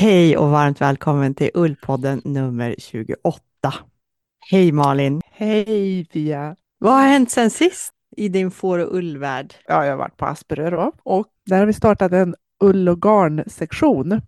[0.00, 3.42] Hej och varmt välkommen till Ullpodden nummer 28.
[4.50, 5.20] Hej Malin!
[5.30, 6.56] Hej Pia!
[6.78, 9.54] Vad har hänt sen sist i din får och ullvärld?
[9.66, 12.34] Ja, jag har varit på Asperö då och där har vi startat en
[12.64, 14.20] ull och garn-sektion.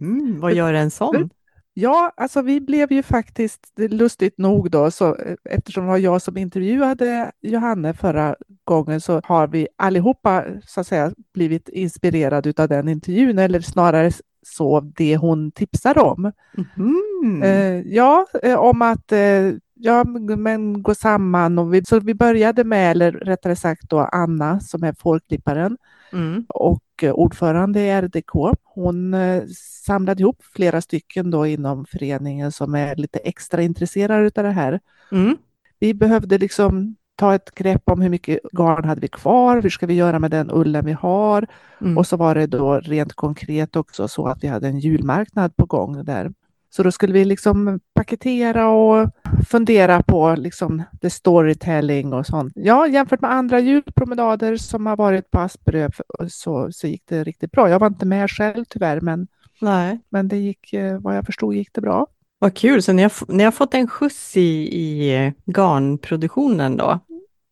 [0.00, 1.30] Mm, vad gör en sån?
[1.74, 6.36] Ja, alltså vi blev ju faktiskt, lustigt nog då, så, eftersom det var jag som
[6.36, 12.88] intervjuade Johanne förra gången så har vi allihopa så att säga blivit inspirerade av den
[12.88, 14.12] intervjun, eller snarare
[14.42, 16.32] så det hon tipsade om.
[16.76, 17.42] Mm.
[17.42, 20.04] Eh, ja, eh, om att eh, ja,
[20.36, 21.58] men gå samman.
[21.58, 25.76] Och vi, så vi började med, eller rättare sagt då Anna som är fårklipparen
[26.12, 26.44] Mm.
[26.48, 28.32] och eh, ordförande i RDK.
[28.64, 29.42] Hon eh,
[29.86, 34.80] samlade ihop flera stycken då inom föreningen som är lite extra intresserade av det här.
[35.12, 35.36] Mm.
[35.78, 39.86] Vi behövde liksom ta ett grepp om hur mycket garn hade vi kvar, hur ska
[39.86, 41.46] vi göra med den ullen vi har?
[41.80, 41.98] Mm.
[41.98, 45.66] Och så var det då rent konkret också så att vi hade en julmarknad på
[45.66, 46.32] gång där.
[46.70, 49.10] Så då skulle vi liksom paketera och
[49.48, 52.52] fundera på liksom the storytelling och sånt.
[52.56, 55.88] Ja, jämfört med andra julpromenader som har varit på Asperö
[56.28, 57.70] så, så gick det riktigt bra.
[57.70, 59.26] Jag var inte med själv tyvärr, men,
[59.60, 60.00] Nej.
[60.08, 62.06] men det gick, eh, vad jag förstod gick det bra.
[62.38, 64.40] Vad kul, så ni har, ni har fått en skjuts i,
[64.80, 67.00] i garnproduktionen då?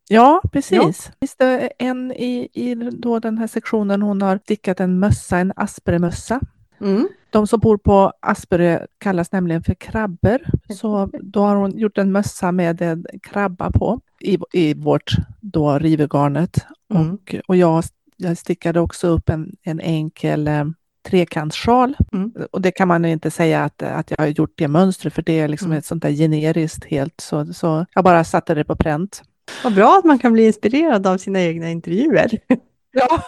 [0.08, 1.10] Ja, precis.
[1.20, 5.52] Finns det en i, i då den här sektionen, hon har stickat en mössa, en
[5.56, 6.40] Asperö-mössa.
[6.80, 7.08] Mm.
[7.30, 10.38] De som bor på Asperö kallas nämligen för krabbor.
[10.74, 15.78] Så då har hon gjort en mössa med en krabba på i, i vårt då
[15.78, 16.66] rivegarnet.
[16.94, 17.12] Mm.
[17.12, 17.84] Och, och jag,
[18.16, 20.64] jag stickade också upp en, en enkel eh,
[21.08, 21.96] trekantssjal.
[22.12, 22.32] Mm.
[22.52, 25.22] Och det kan man ju inte säga att, att jag har gjort det mönstret för
[25.22, 25.78] det är liksom Mm.
[25.78, 27.20] ett sånt där generiskt helt.
[27.20, 29.22] Så, så jag bara satte det på pränt.
[29.64, 32.30] Vad bra att man kan bli inspirerad av sina egna intervjuer.
[32.90, 33.22] Ja.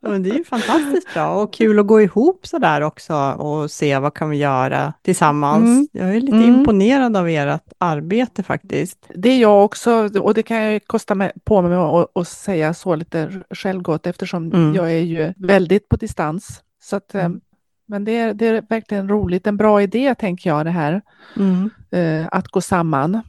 [0.00, 3.70] Men det är ju fantastiskt bra och kul att gå ihop så där också och
[3.70, 5.64] se vad kan vi göra tillsammans.
[5.64, 5.88] Mm.
[5.92, 6.48] Jag är lite Mm.
[6.54, 8.98] imponerad av ert arbete faktiskt.
[9.14, 11.78] Det är jag också och det kan jag kosta mig, på mig
[12.14, 14.74] att, säga så lite självgott eftersom Mm.
[14.74, 16.62] jag är ju väldigt på distans.
[16.82, 17.40] Så att, eh, Mm.
[17.86, 21.00] Men det är, det är verkligen roligt, en bra idé tänker jag det här,
[21.36, 21.70] Mm.
[21.90, 23.20] eh, att gå samman.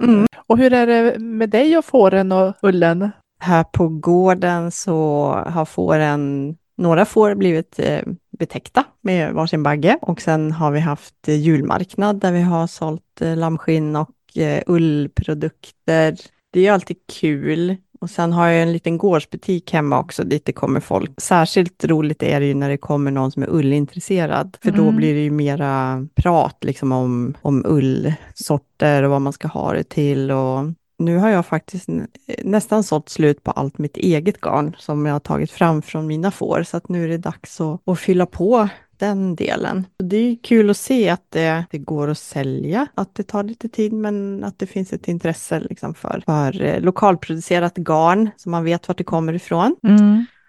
[0.00, 0.26] Mm.
[0.46, 3.10] Och hur är det med dig och fåren och ullen?
[3.40, 8.02] Här på gården så har fåren, några får blivit eh,
[8.38, 13.36] betäckta med varsin bagge och sen har vi haft julmarknad där vi har sålt eh,
[13.36, 16.16] lammskinn och eh, ullprodukter.
[16.50, 17.76] Det är ju alltid kul.
[18.00, 21.10] Och sen har jag en liten gårdsbutik hemma också dit det kommer folk.
[21.20, 24.96] Särskilt roligt är det ju när det kommer någon som är ullintresserad, för då Mm.
[24.96, 29.84] blir det ju mera prat liksom om, om ullsorter och vad man ska ha det
[29.88, 30.30] till.
[30.30, 30.64] Och
[30.98, 32.06] nu har jag faktiskt nä-
[32.44, 36.30] nästan sålt slut på allt mitt eget garn som jag har tagit fram från mina
[36.30, 39.86] får, så att nu är det dags att, att fylla på den delen.
[39.98, 43.68] Det är kul att se att det, det går att sälja, att det tar lite
[43.68, 48.64] tid, men att det finns ett intresse liksom för, för eh, lokalproducerat garn, så man
[48.64, 49.76] vet vart det kommer ifrån.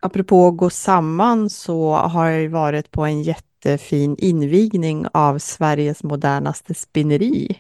[0.02, 6.04] Apropå att gå samman så har jag ju varit på en jättefin invigning av Sveriges
[6.04, 7.58] modernaste spinneri.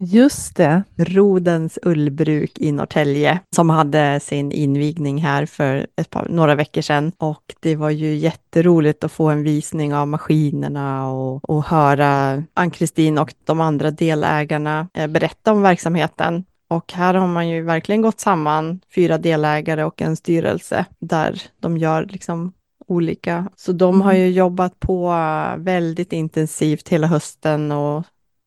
[0.00, 0.82] Just det.
[0.96, 7.12] Rodens ullbruk i Norrtälje som hade sin invigning här för ett par, några veckor sedan
[7.18, 13.18] och det var ju jätteroligt att få en visning av maskinerna och, och höra Ann-Kristin
[13.18, 16.44] och de andra delägarna eh, berätta om verksamheten.
[16.70, 21.78] Och här har man ju verkligen gått samman, fyra delägare och en styrelse, där de
[21.78, 22.52] gör liksom
[22.86, 23.48] olika.
[23.56, 28.04] Så de har ju jobbat på eh, väldigt intensivt hela hösten och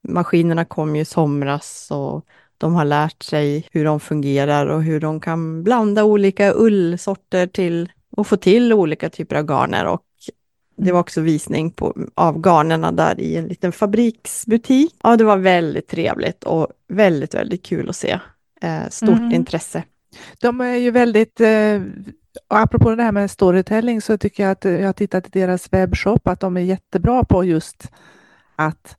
[0.07, 2.25] maskinerna kom ju i somras och
[2.57, 7.91] de har lärt sig hur de fungerar och hur de kan blanda olika ullsorter till
[8.09, 9.85] och få till olika typer av garner.
[9.85, 10.01] Och
[10.77, 14.95] det var också visning på, av garnerna där i en liten fabriksbutik.
[15.03, 18.19] Ja, det var väldigt trevligt och väldigt, väldigt kul att se.
[18.61, 19.31] Eh, stort Mm.
[19.31, 19.83] intresse.
[20.41, 21.81] De är ju väldigt, eh,
[22.49, 25.73] och apropå det här med storytelling så tycker jag att jag har tittat i deras
[25.73, 27.91] webbshop att de är jättebra på just
[28.55, 28.97] att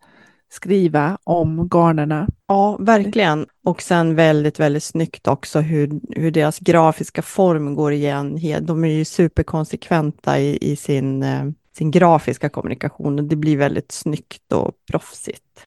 [0.53, 2.29] skriva om garnerna.
[2.49, 3.47] Ja, verkligen.
[3.65, 8.39] Och sen väldigt, väldigt snyggt också hur, hur deras grafiska form går igen.
[8.67, 11.45] De är ju superkonsekventa i, i sin, eh,
[11.77, 15.65] sin grafiska kommunikation och det blir väldigt snyggt och proffsigt.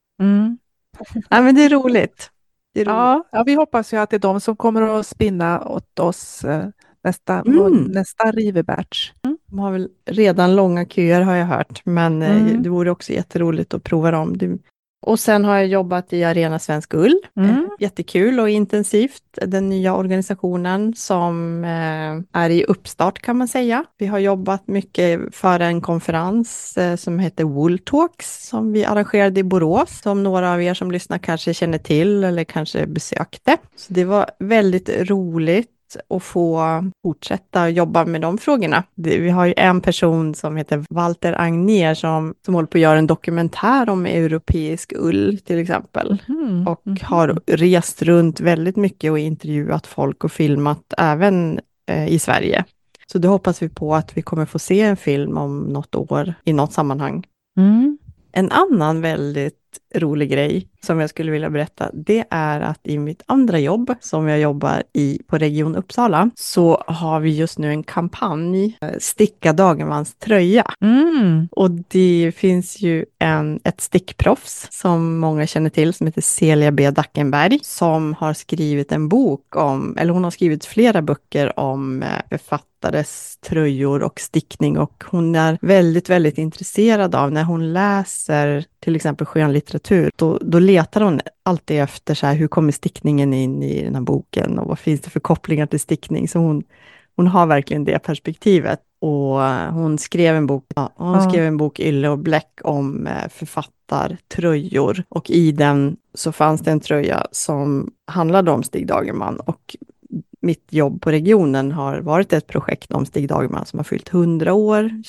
[1.29, 2.29] Ja, men det är roligt.
[2.73, 2.95] Det är roligt.
[2.95, 6.43] Ja, ja, vi hoppas ju att det är de som kommer att spinna åt oss
[6.43, 6.65] eh,
[7.03, 7.83] nästa, Mm.
[7.83, 9.11] nästa rivebatch.
[9.49, 12.63] De har väl redan långa köer har jag hört, men eh, Mm.
[12.63, 14.37] det vore också jätteroligt att prova dem.
[14.37, 14.57] Det,
[15.05, 17.21] Och sen har jag jobbat i Arena Svensk Ull.
[17.37, 17.49] Mm.
[17.49, 19.21] Eh, Jättekul och intensivt.
[19.41, 23.85] Den nya organisationen som eh, är i uppstart kan man säga.
[23.97, 29.39] Vi har jobbat mycket för en konferens eh, som heter Wool Talks som vi arrangerade
[29.39, 33.57] i Borås, som några av er som lyssnar kanske känner till eller kanske besökte.
[33.75, 35.74] Så det var väldigt roligt
[36.09, 36.61] att få
[37.03, 38.83] fortsätta jobba med de frågorna.
[38.95, 42.81] Det, vi har ju en person som heter Walter Agnér som, som håller på att
[42.81, 46.17] göra en dokumentär om europeisk ull till exempel.
[46.27, 46.67] Mm.
[46.67, 46.97] Och Mhm.
[47.01, 51.59] har rest runt väldigt mycket och intervjuat folk och filmat även
[51.89, 52.65] eh, i Sverige.
[53.07, 56.33] Så då hoppas vi på att vi kommer få se en film om något år
[56.43, 57.23] i något sammanhang.
[57.57, 57.97] Mm.
[58.31, 59.59] En annan väldigt
[59.99, 64.27] rolig grej som jag skulle vilja berätta, det är att i mitt andra jobb som
[64.27, 69.53] jag jobbar i på Region Uppsala så har vi just nu en kampanj, eh, Sticka
[69.53, 70.65] Dagermans tröja.
[70.81, 71.47] Mm.
[71.51, 76.91] Och det finns ju en, ett stickproffs som många känner till som heter Celia B.
[76.91, 82.39] Dackenberg som har skrivit en bok om, eller hon har skrivit flera böcker om eh,
[82.85, 88.95] författares tröjor och stickning och hon är väldigt, väldigt intresserad av när hon läser till
[88.95, 89.84] exempel skönlitteratur,
[90.15, 94.01] då, då letar hon alltid efter så här, hur kommer stickningen in i den här
[94.01, 96.27] boken och vad finns det för kopplingar till stickning?
[96.27, 96.63] Så hon,
[97.15, 98.79] hon har verkligen det perspektivet.
[99.01, 101.29] Och eh, hon skrev en bok, ja, hon Ja.
[101.29, 106.71] skrev en bok Ylle och Bläck om eh, författartröjor och i den så fanns det
[106.71, 109.75] en tröja som handlade om Stig Dagerman och
[110.41, 114.53] mitt jobb på regionen har varit ett projekt om Stig Dagerman som har fyllt 100
[114.53, 115.03] år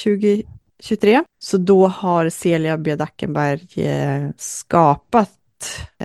[0.83, 1.25] 2023.
[1.39, 2.97] Så då har Celia B.
[2.97, 5.31] Dackenberg eh, skapat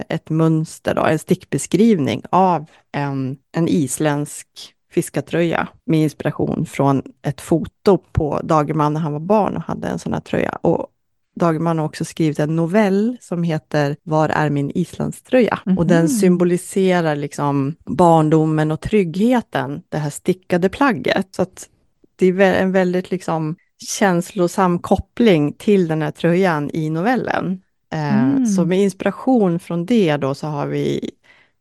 [0.10, 4.48] ett mönster, då, en stickbeskrivning av en, en isländsk
[4.92, 10.00] fiskartröja med inspiration från ett foto på Dagerman när han var barn och hade en
[10.00, 10.58] sån här tröja.
[10.62, 10.88] Och
[11.36, 15.60] Dagerman har också skrivit en novell som heter Var är min islandströja?
[15.78, 16.08] Och den Mhm.
[16.08, 21.28] symboliserar liksom barndomen och tryggheten, det här stickade plagget.
[21.36, 21.70] Så att
[22.16, 23.56] det är en väldigt liksom
[23.88, 27.62] känslosam koppling till den här tröjan i novellen.
[27.94, 28.46] Eh, Mm.
[28.46, 31.12] Så med inspiration från det då så har vi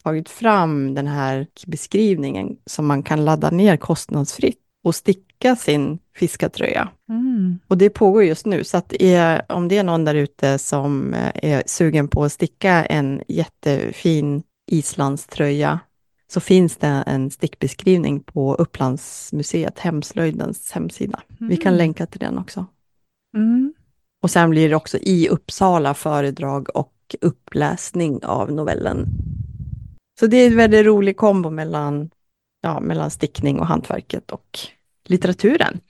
[0.04, 6.88] tagit fram den här beskrivningen som man kan ladda ner kostnadsfritt och sticka sin fiskartröja.
[7.08, 7.58] Mm.
[7.68, 11.14] Och det pågår just nu, så att är, om det är någon där ute som
[11.14, 15.80] eh, är sugen på att sticka en jättefin islandströja,
[16.30, 21.20] så finns det en stickbeskrivning på Upplandsmuseet, Hemslöjdens hemsida.
[21.38, 21.78] Vi kan Mm.
[21.78, 22.66] länka till den också.
[23.36, 23.74] Mm.
[24.22, 29.06] Och sen blir det också i Uppsala föredrag och uppläsning av novellen.
[30.20, 32.10] Så det är en väldigt rolig kombo mellan,
[32.60, 34.58] ja, mellan stickning och hantverket och
[35.04, 35.80] litteraturen.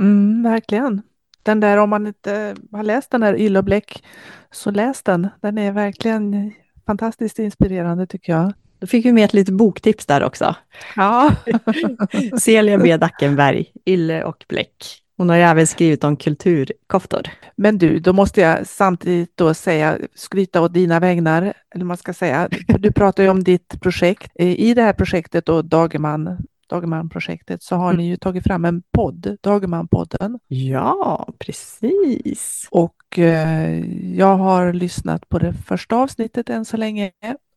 [0.00, 1.02] Mm, verkligen.
[1.42, 4.04] Den där, om man inte har läst den där Ylle och Bläck,
[4.50, 5.28] så läs den.
[5.40, 6.52] Den är verkligen
[6.86, 8.52] fantastiskt inspirerande tycker jag.
[8.80, 10.54] Då fick vi med ett litet boktips där också.
[10.96, 11.32] Ja.
[12.40, 12.96] Celia B.
[12.96, 15.02] Dackenberg, Ylle och Bläck.
[15.16, 17.22] Hon har ju även skrivit om kulturkoftor.
[17.56, 22.12] Men du, då måste jag samtidigt då säga, skryta åt dina vägnar, eller man ska
[22.14, 22.48] säga.
[22.78, 24.32] Du pratar ju om ditt projekt.
[24.34, 26.36] Eh, I det här projektet då, Dagerman,
[26.70, 27.96] Dagerman-projektet, så har Mm.
[27.98, 30.38] ni ju tagit fram en podd, Dagerman-podden.
[30.48, 32.68] Ja, precis.
[32.70, 33.80] Och eh,
[34.16, 37.10] jag har lyssnat på det första avsnittet än så länge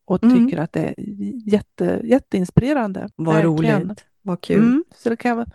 [0.06, 0.48] och Mm.
[0.48, 0.94] tycker att det är
[1.54, 3.10] jätte, jätteinspirerande.
[3.16, 3.82] Vad Verkligen.
[3.82, 4.06] roligt.
[4.24, 4.60] Vad kul.
[4.60, 5.46] Mm, så det kan jag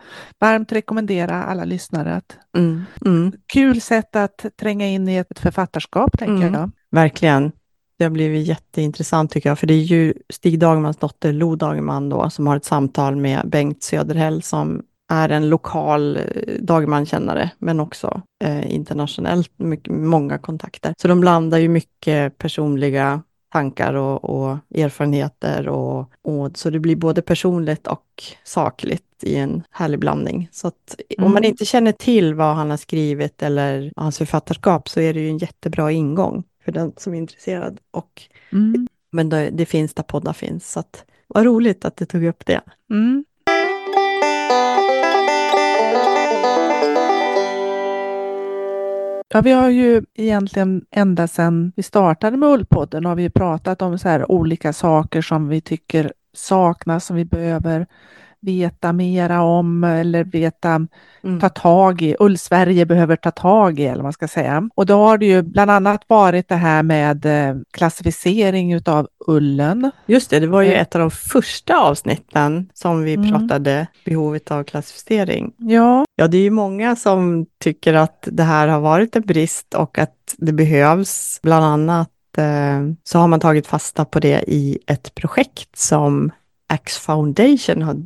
[0.40, 2.82] varmt rekommendera alla lyssnare att Mm.
[3.06, 3.32] Mm.
[3.52, 6.54] kul sätt att tränga in i ett författarskap, tänker Mm.
[6.54, 6.70] jag.
[6.90, 7.52] Verkligen.
[7.98, 12.08] Det har blivit jätteintressant tycker jag, för det är ju Stig Dagermans dotter Lo Dagerman
[12.08, 16.22] då, som har ett samtal med Bengt Söderhäll som är en lokal eh,
[16.60, 20.94] Dagerman-kännare, men också eh, internationellt, mycket, många kontakter.
[20.98, 23.22] Så de blandar ju mycket personliga
[23.52, 29.62] tankar och, och erfarenheter och, och så det blir både personligt och sakligt i en
[29.70, 30.48] härlig blandning.
[30.52, 31.44] Så att om man Mm.
[31.44, 35.38] inte känner till vad han har skrivit eller hans författarskap så är det ju en
[35.38, 37.80] jättebra ingång för den som är intresserad.
[37.90, 38.22] Och,
[38.52, 38.88] Mm.
[39.12, 42.46] men det, det finns där poddar finns, så att, vad roligt att du tog upp
[42.46, 42.60] det.
[42.90, 43.24] Mm.
[49.28, 53.98] Ja, vi har ju egentligen ända sedan vi startade med Ullpodden har vi pratat om
[53.98, 57.86] så här olika saker som vi tycker saknas, som vi behöver
[58.46, 60.86] veta mera om eller veta,
[61.22, 61.40] Mm.
[61.40, 62.16] ta tag i.
[62.18, 64.68] Ull-Sverige behöver ta tag i, eller vad man ska säga.
[64.74, 69.90] Och då har det ju bland annat varit det här med eh, klassificering utav ullen.
[70.06, 70.80] Just det, det var ju Eh.
[70.80, 73.30] ett av de första avsnitten som vi Mm.
[73.32, 75.52] pratade behovet av klassificering.
[75.56, 79.74] Ja, Ja, det är ju många som tycker att det här har varit en brist
[79.74, 82.10] och att det behövs bland annat
[83.04, 86.30] så har man tagit fasta på det i ett projekt som
[86.68, 87.96] Axe Foundation har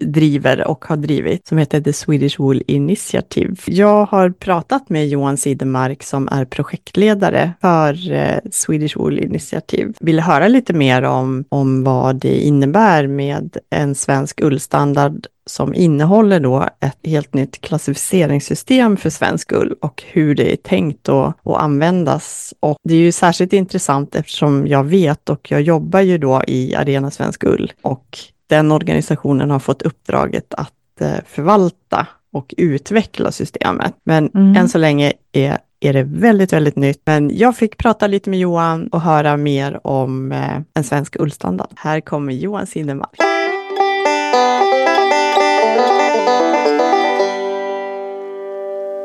[0.00, 3.54] driver och har drivit som heter The Swedish Wool Initiative.
[3.66, 9.92] Jag har pratat med Johan Sidemark som är projektledare för eh, Swedish Wool Initiative.
[10.00, 16.40] Vill höra lite mer om, om vad det innebär med en svensk ullstandard som innehåller
[16.40, 21.56] då ett helt nytt klassificeringssystem för svensk ull och hur det är tänkt att, att
[21.56, 22.54] användas.
[22.60, 26.74] Och det är ju särskilt intressant eftersom jag vet och jag jobbar ju då i
[26.74, 33.94] Arena Svensk Ull och den organisationen har fått uppdraget att eh, förvalta och utveckla systemet.
[34.04, 34.56] Men mm.
[34.56, 37.02] än så länge är, är det väldigt, väldigt nytt.
[37.04, 41.70] Men jag fick prata lite med Johan och höra mer om eh, en svensk ullstandard.
[41.76, 43.16] Här kommer Johan Sinnemark.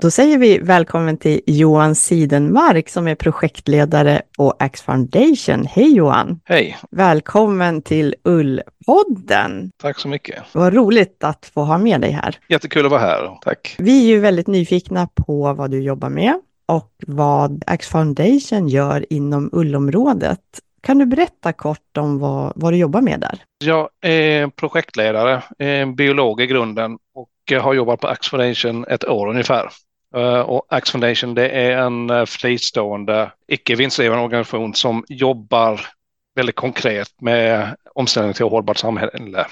[0.03, 5.65] Då säger vi välkommen till Johan Sidenmark som är projektledare på Axe Foundation.
[5.65, 6.39] Hej Johan!
[6.45, 6.77] Hej!
[6.91, 9.71] Välkommen till Ullpodden.
[9.81, 10.43] Tack så mycket.
[10.51, 12.37] Vad roligt att få ha med dig här.
[12.47, 13.37] Jättekul att vara här.
[13.41, 13.75] Tack.
[13.77, 16.33] Vi är ju väldigt nyfikna på vad du jobbar med
[16.65, 20.39] och vad Axe Foundation gör inom ullområdet.
[20.81, 23.39] Kan du berätta kort om vad, vad du jobbar med där?
[23.65, 25.41] Jag är projektledare,
[25.97, 27.29] biolog i grunden och
[27.61, 29.69] har jobbat på Axe Foundation ett år ungefär.
[30.15, 35.81] Eh, och Axe Foundation det är en eh, fristående, icke vinstdrivande organisation som jobbar
[36.35, 39.45] väldigt konkret med omställning till ett hållbart samhälle.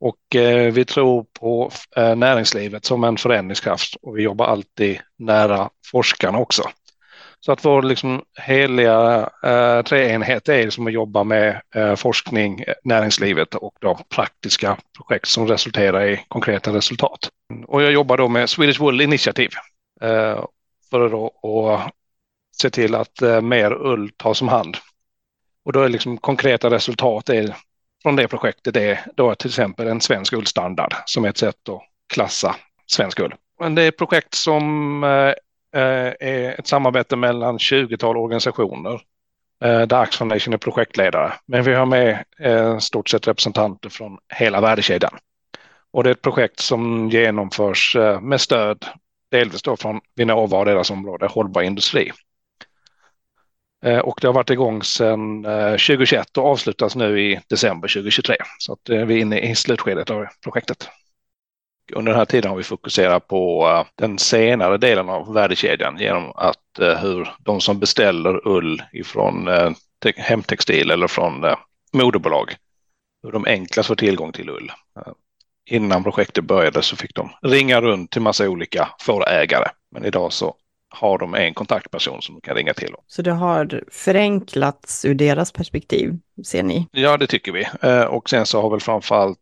[0.00, 5.70] Och eh, vi tror på eh, näringslivet som en förändringskraft och vi jobbar alltid nära
[5.90, 6.62] forskarna också.
[7.40, 13.54] Så att vår liksom heliga eh, treenhet är som att jobba med eh, forskning, näringslivet
[13.54, 17.28] och då praktiska projekt som resulterar i konkreta resultat.
[17.66, 19.52] Och jag jobbar då med Swedish Wool Initiative
[20.00, 20.44] eh,
[20.90, 21.82] för att då,
[22.56, 24.76] se till att eh, mer ull tas om hand.
[25.64, 27.56] Och då är liksom konkreta resultat är,
[28.02, 31.82] från det projektet är då till exempel en svensk ullstandard som är ett sätt att
[32.12, 33.34] klassa svensk ull.
[33.60, 35.34] Men det är ett projekt som Eh,
[35.76, 39.00] Eh, är ett samarbete mellan 20-tal organisationer
[39.64, 41.32] eh, där Axe Foundation är projektledare.
[41.46, 45.18] Men vi har med eh, stort sett representanter från hela värdekedjan.
[45.90, 48.86] Och det är ett projekt som genomförs med stöd
[49.30, 52.12] delvis då från Vinnova och deras område hållbar industri.
[54.02, 58.36] Och det har varit igång sedan 2021 och avslutas nu i december 2023.
[58.58, 60.88] Så att vi är inne i slutskedet av projektet.
[61.92, 66.32] Under den här tiden har vi fokuserat på eh, den senare delen av värdekedjan genom
[66.34, 69.70] att eh, hur de som beställer ull ifrån eh,
[70.16, 71.44] hemtextil eller från
[71.92, 72.54] moderbolag,
[73.22, 74.72] hur de enklast får tillgång till ull.
[75.70, 80.54] Innan projektet började så fick de ringa runt till massa olika fårägare, men idag så
[80.90, 82.94] har de en kontaktperson som de kan ringa till.
[83.06, 86.86] Så det har förenklats ur deras perspektiv, ser ni?
[86.92, 87.66] Ja, det tycker vi.
[88.08, 89.38] Och sen så har väl framförallt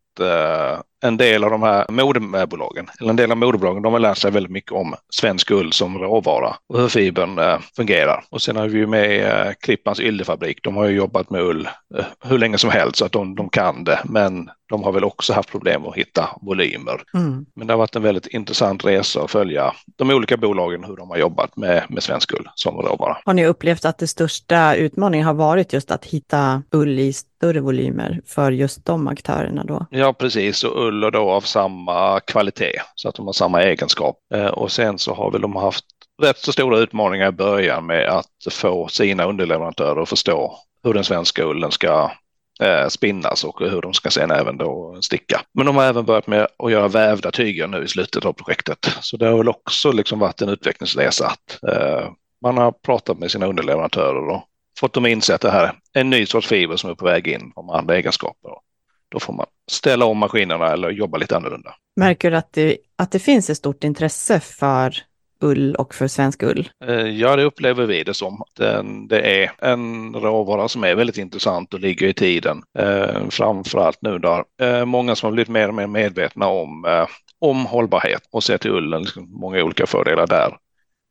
[1.03, 4.31] en del av de här modebolagen, eller en del av modebolagen, de har lärt sig
[4.31, 8.23] väldigt mycket om svensk ull som råvara och hur fibern eh, fungerar.
[8.29, 11.69] Och sen har vi ju med eh, Klippans yllefabrik, de har ju jobbat med ull
[11.97, 15.03] eh, hur länge som helst så att de, de kan det, men de har väl
[15.03, 17.03] också haft problem att hitta volymer.
[17.13, 17.45] Mm.
[17.53, 21.09] Men det har varit en väldigt intressant resa att följa de olika bolagen, hur de
[21.09, 23.17] har jobbat med, med svensk ull som råvara.
[23.25, 27.59] Har ni upplevt att det största utmaningen har varit just att hitta ull i större
[27.59, 29.85] volymer för just de aktörerna då?
[29.89, 30.63] Ja, precis.
[30.63, 34.17] Och ull då av samma kvalitet så att de har samma egenskap.
[34.33, 35.85] Eh, och sen så har väl de haft
[36.21, 41.03] rätt så stora utmaningar i början med att få sina underleverantörer att förstå hur den
[41.03, 42.11] svenska ullen ska
[42.61, 45.41] Eh, spinnas och hur de ska sen även då sticka.
[45.53, 48.77] Men de har även börjat med att göra vävda tyger nu i slutet av projektet.
[49.01, 52.09] Så det har väl också liksom varit en utvecklingsresa att eh,
[52.41, 54.43] man har pratat med sina underleverantörer och
[54.79, 57.05] fått dem att inse att det här är en ny sorts fiber som är på
[57.05, 58.51] väg in om andra egenskaper.
[59.09, 61.75] Då får man ställa om maskinerna eller jobba lite annorlunda.
[61.95, 64.97] Märker du att det, att det finns ett stort intresse för
[65.39, 66.69] ull och för svensk ull?
[66.85, 68.43] Eh, ja, det upplever vi det som.
[69.09, 72.63] Det är en råvara som är väldigt intressant och ligger i tiden.
[72.79, 77.05] Eh, framförallt nu då eh, många som har blivit mer och mer medvetna om,
[77.39, 80.57] om hållbarhet och ser till ullen, liksom många olika fördelar där.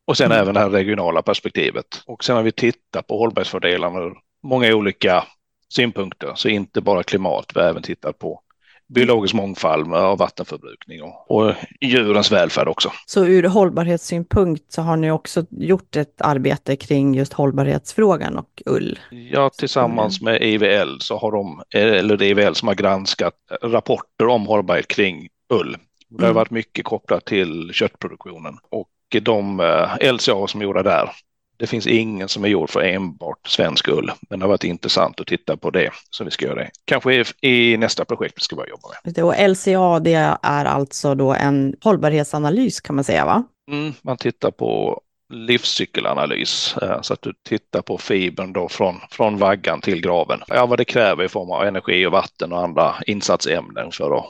[0.07, 0.41] Och sen mm.
[0.41, 2.03] även det här regionala perspektivet.
[2.05, 5.23] Och sen har vi tittat på hållbarhetsfördelarna ur många olika
[5.69, 8.41] synpunkter, så inte bara klimat, vi har även tittat på
[8.87, 12.91] biologisk mångfald och vattenförbrukning och, och djurens välfärd också.
[13.05, 18.99] Så ur hållbarhetssynpunkt så har ni också gjort ett arbete kring just hållbarhetsfrågan och ull?
[19.09, 24.87] Ja, tillsammans med IVL så har de, eller IVL som har granskat rapporter om hållbarhet
[24.87, 25.77] kring ull.
[26.09, 26.35] Det har mm.
[26.35, 28.89] varit mycket kopplat till köttproduktionen och
[29.21, 31.09] de eh, LCA som är gjorda där
[31.57, 35.19] Det finns ingen som är gjord för enbart svensk ull, men det har varit intressant
[35.19, 36.69] att titta på det som vi ska göra det.
[36.85, 39.23] Kanske i, nästa projekt vi ska börja jobba med.
[39.23, 43.43] Och LCA, det är alltså då en hållbarhetsanalys kan man säga, va?
[43.71, 45.01] Mm, man tittar på
[45.33, 50.39] livscykelanalys eh, så att du tittar på fibern då från, från vaggan till graven.
[50.47, 54.25] Ja, vad det kräver i form av energi och vatten och andra insatsämnen för att,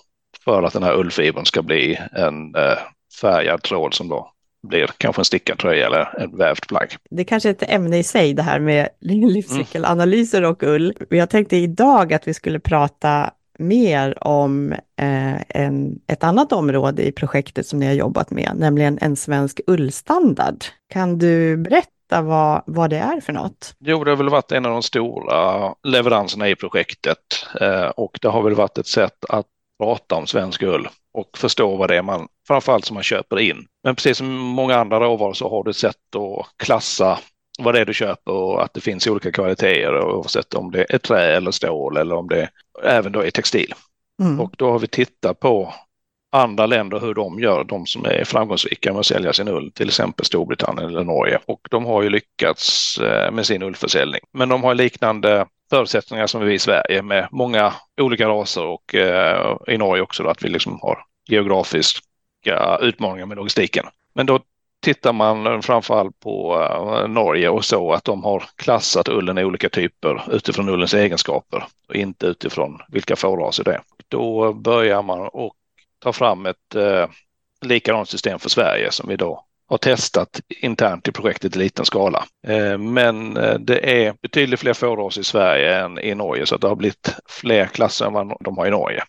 [0.45, 2.77] för att den här ullfibern ska bli en eh,
[3.21, 4.31] färgad tråd som då
[4.63, 6.95] blir kanske en stickad tröja eller en vävt plagg.
[7.09, 10.93] Det är kanske är ett ämne i sig det här med livscykelanalyser och ull.
[11.09, 17.11] Jag tänkte idag att vi skulle prata mer om eh, en, ett annat område i
[17.11, 20.63] projektet som ni har jobbat med, nämligen en svensk ullstandard.
[20.89, 23.75] Kan du berätta vad, vad det är för något?
[23.79, 27.17] Jo, det har väl varit en av de stora leveranserna i projektet
[27.61, 29.45] eh, och det har väl varit ett sätt att
[29.79, 33.65] prata om svensk ull och förstå vad det är man, framförallt som man köper in.
[33.87, 37.19] Men precis som många andra råvaror så har du ett sätt att klassa
[37.59, 40.97] vad det är du köper och att det finns olika kvaliteter oavsett om det är
[40.97, 42.49] trä eller stål eller om det
[42.83, 43.73] även då är textil.
[44.21, 44.39] Mm.
[44.39, 45.73] Och då har vi tittat på
[46.31, 49.87] andra länder hur de gör, de som är framgångsrika med att sälja sin ull, till
[49.87, 51.39] exempel Storbritannien eller Norge.
[51.45, 54.21] Och de har ju lyckats eh, med sin ullförsäljning.
[54.33, 59.57] Men de har liknande förutsättningar som vi i Sverige med många olika raser och eh,
[59.67, 60.99] i Norge också då, att vi liksom har
[62.45, 63.85] olika utmaningar med logistiken.
[64.15, 64.39] Men då
[64.81, 69.69] tittar man framförallt på eh, Norge och så att de har klassat ullen i olika
[69.69, 73.81] typer utifrån ullens egenskaper och inte utifrån vilka fårraser det är.
[74.07, 75.53] Då börjar man och
[75.99, 77.05] ta fram ett eh,
[77.61, 82.25] likadant system för Sverige som vi då har testat internt i projektet i liten skala.
[82.47, 86.67] Eh, men eh, det är betydligt fler fårraser i Sverige än i Norge så det
[86.67, 89.03] har blivit fler klasser än vad de har i Norge.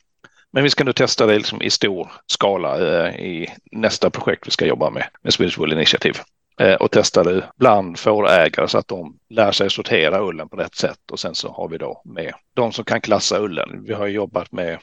[0.52, 4.50] Men vi ska nu testa det liksom i stor skala eh, i nästa projekt vi
[4.50, 6.18] ska jobba med, med Swedish Wool Initiative.
[6.60, 10.74] Eh, och testa det bland fårägare så att de lär sig sortera ullen på rätt
[10.74, 11.10] sätt.
[11.12, 13.84] Och sen så har vi då med de som kan klassa ullen.
[13.84, 14.78] Vi har jobbat med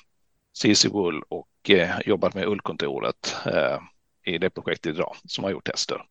[0.53, 3.79] CC Wool och eh, jobbat med Ullkontoret eh,
[4.33, 6.01] i det projektet idag som har gjort tester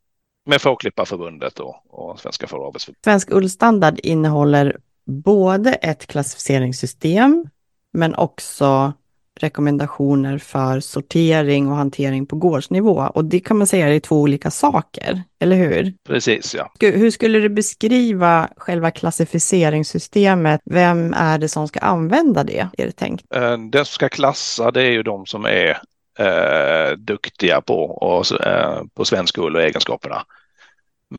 [0.47, 3.05] med Fårklipparförbundet och, och Svenska Fåravelsförbundet.
[3.05, 7.49] Svensk ullstandard innehåller både ett klassificeringssystem
[7.93, 8.93] men också
[9.40, 13.11] rekommendationer för sortering och hantering på gårdsnivå.
[13.14, 15.94] Och det kan man säga är två olika saker, eller hur?
[16.09, 16.70] Precis, ja.
[16.81, 20.61] Hur skulle du beskriva själva klassificeringssystemet?
[20.64, 23.25] Vem är det som ska använda det, är det tänkt?
[23.35, 25.79] Eh, den som ska klassa, det är ju de som är
[26.18, 30.25] eh, duktiga på, och, eh, på svensk ull och egenskaperna.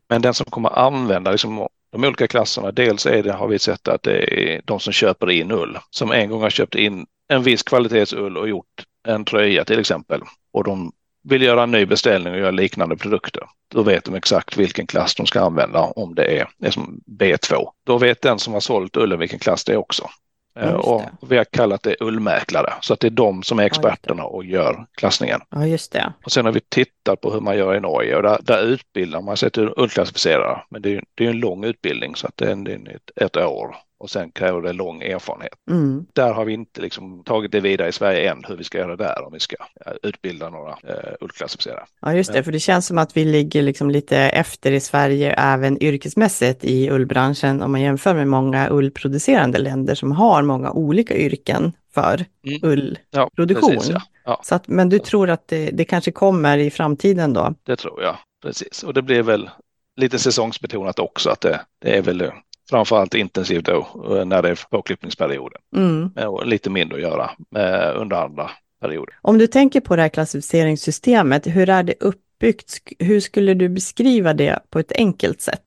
[0.08, 3.88] Men den som kommer använda liksom, de olika klasserna, dels är det, har vi sett
[3.88, 7.42] att det är de som köper in ull, som en gång har köpt in en
[7.42, 10.20] viss kvalitetsull och gjort en tröja till exempel
[10.52, 10.92] och de
[11.28, 13.42] vill göra en ny beställning och göra liknande produkter.
[13.68, 17.68] Då vet de exakt vilken klass de ska använda om det är, är som B2.
[17.84, 20.10] Då vet den som har sålt ullen vilken klass det är också.
[20.58, 24.24] Eh, och vi har kallat det ullmäklare, så att det är de som är experterna
[24.24, 25.40] och gör klassningen.
[25.50, 26.12] Ja, just det.
[26.24, 29.20] Och sen har vi tittat på hur man gör i Norge och där, där utbildar
[29.20, 30.62] man sig till ullklassificerare.
[30.70, 33.10] Men det är, det är en lång utbildning så att det är, det är ett,
[33.16, 35.52] ett år och sen kräver det lång erfarenhet.
[35.70, 36.06] Mm.
[36.12, 38.96] Där har vi inte liksom tagit det vidare i Sverige än hur vi ska göra
[38.96, 39.56] där om vi ska
[40.02, 41.84] utbilda några eh, ullklassificerare.
[42.00, 45.32] Ja, just det, för det känns som att vi ligger liksom lite efter i Sverige
[45.32, 51.16] även yrkesmässigt i ullbranschen om man jämför med många ullproducerande länder som har många olika
[51.16, 52.60] yrken för mm.
[52.62, 53.70] ullproduktion.
[53.72, 54.02] Ja, precis, ja.
[54.24, 54.40] Ja.
[54.44, 57.54] Så att, men du tror att det, det kanske kommer i framtiden då?
[57.62, 58.82] Det tror jag, precis.
[58.82, 59.50] Och det blir väl
[59.96, 62.30] lite säsongsbetonat också att det, det är väl
[62.70, 65.60] framförallt intensivt då eh, när det är påklippningsperioden.
[65.76, 66.10] Mm.
[66.28, 68.50] Och lite mindre att göra eh, under andra
[68.80, 69.14] perioder.
[69.22, 72.78] Om du tänker på det här klassificeringssystemet, hur är det uppbyggt?
[72.98, 75.62] Hur skulle du beskriva det på ett enkelt sätt?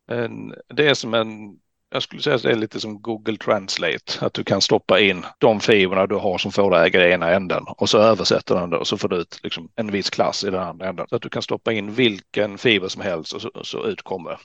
[0.73, 1.57] Det är som en
[1.91, 5.25] jag skulle säga att det är lite som Google Translate, att du kan stoppa in
[5.37, 8.87] de fibrerna du har som fårägare i ena änden och så översätter den det och
[8.87, 11.05] så får du ut liksom en viss klass i den andra änden.
[11.09, 14.39] Så att du kan stoppa in vilken fiber som helst och så, så utkommer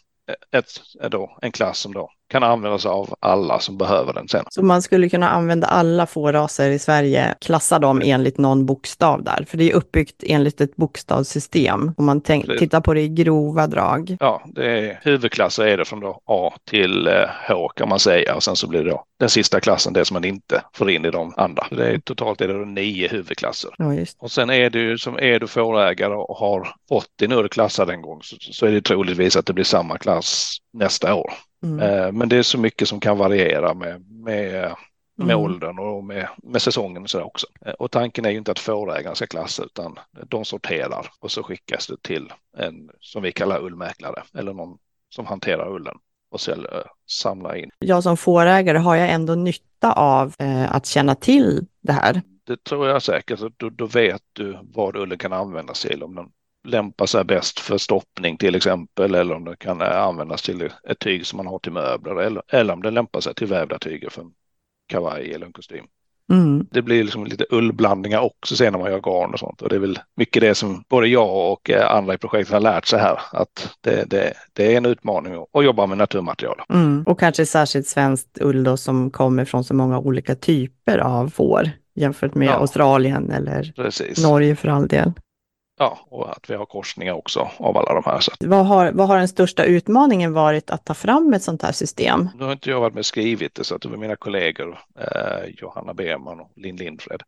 [0.51, 4.45] ett, då, en klass som då kan användas av alla som behöver den sen.
[4.51, 9.45] Så man skulle kunna använda alla fåraser i Sverige, klassa dem enligt någon bokstav där,
[9.49, 11.93] för det är uppbyggt enligt ett bokstavssystem.
[11.97, 14.17] Om man tänk, tittar på det i grova drag.
[14.21, 17.13] Ja, det är, huvudklasser är det från då A till eh,
[17.49, 20.15] H kan man säga och sen så blir det då den sista klassen det som
[20.15, 21.67] man inte får in i de andra.
[21.71, 23.71] Det är, totalt är det då nio huvudklasser.
[23.79, 24.19] Ja, just.
[24.21, 27.91] Och sen är det ju som är du fårägare och har fått din ull klassad
[27.91, 31.33] en gång så, så är det troligtvis att det blir samma klass nästa år.
[31.63, 31.81] Mm.
[31.81, 34.75] Eh, men det är så mycket som kan variera med, med,
[35.17, 35.41] med mm.
[35.41, 37.47] åldern och med, med säsongen och så också.
[37.67, 41.43] Eh, och tanken är ju inte att fårägaren ska klassa utan de sorterar och så
[41.43, 45.97] skickas det till en som vi kallar ullmäklare eller någon som hanterar ullen
[46.31, 47.71] och säljer, samlar in.
[47.79, 52.23] Jag som fårägare har jag ändå nytta av eh, att känna till det här.
[52.47, 53.41] Det tror jag säkert.
[53.57, 56.03] Då, då vet du vad ullen kan användas till.
[56.03, 56.31] Om den
[56.65, 61.27] lämpar sig bäst för stoppning till exempel eller om den kan användas till ett tyg
[61.27, 64.23] som man har till möbler eller, eller om den lämpar sig till vävda tyger för
[64.23, 64.33] en
[64.89, 65.85] kavaj eller en kostym.
[66.33, 66.67] Mm.
[66.71, 69.63] Det blir liksom lite ullblandningar också sen när man gör garn och sånt.
[69.63, 72.61] Och det är väl mycket det som både jag och eh, andra i projektet har
[72.61, 73.19] lärt sig här.
[73.33, 76.61] Att det, det, det är en utmaning att jobba med naturmaterial.
[76.69, 77.03] Mm.
[77.07, 81.71] Och kanske särskilt svenskt ull då som kommer från så många olika typer av får
[81.95, 82.53] jämfört med ja.
[82.53, 84.23] Australien eller Precis.
[84.23, 85.13] Norge för all del.
[85.79, 88.21] Ja, och att vi har korsningar också av alla de här.
[88.21, 88.33] Så.
[88.41, 92.29] Vad, har, vad har den största utmaningen varit att ta fram ett sånt här system?
[92.39, 94.79] Nu har inte jag varit med och skrivit det, så att det var mina kollegor
[94.99, 97.23] eh, Johanna Berman och Linn Lindfred.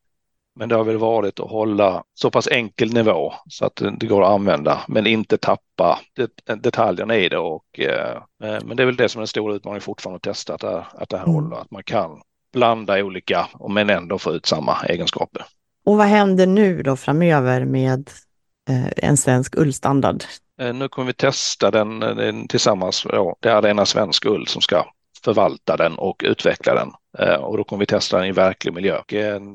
[0.58, 4.22] Men det har väl varit att hålla så pass enkel nivå så att det går
[4.22, 6.30] att använda, men inte tappa det,
[6.62, 7.38] detaljerna i det.
[7.38, 10.54] Och, eh, men det är väl det som är den stora utmaningen fortfarande att testa
[10.54, 11.34] att det, att det här mm.
[11.34, 12.20] håller, att man kan
[12.52, 15.44] blanda olika, men ändå få ut samma egenskaper.
[15.84, 18.25] Och vad händer nu då framöver med Eh,
[18.68, 20.24] Eh, en svensk ullstandard.
[20.60, 23.06] Eh, nu kommer vi testa den, eh, den tillsammans.
[23.12, 24.86] Ja, det är Arena Svensk Ull som ska
[25.24, 26.92] förvalta den och utveckla den.
[27.40, 29.00] Och då kommer vi testa den i verklig miljö.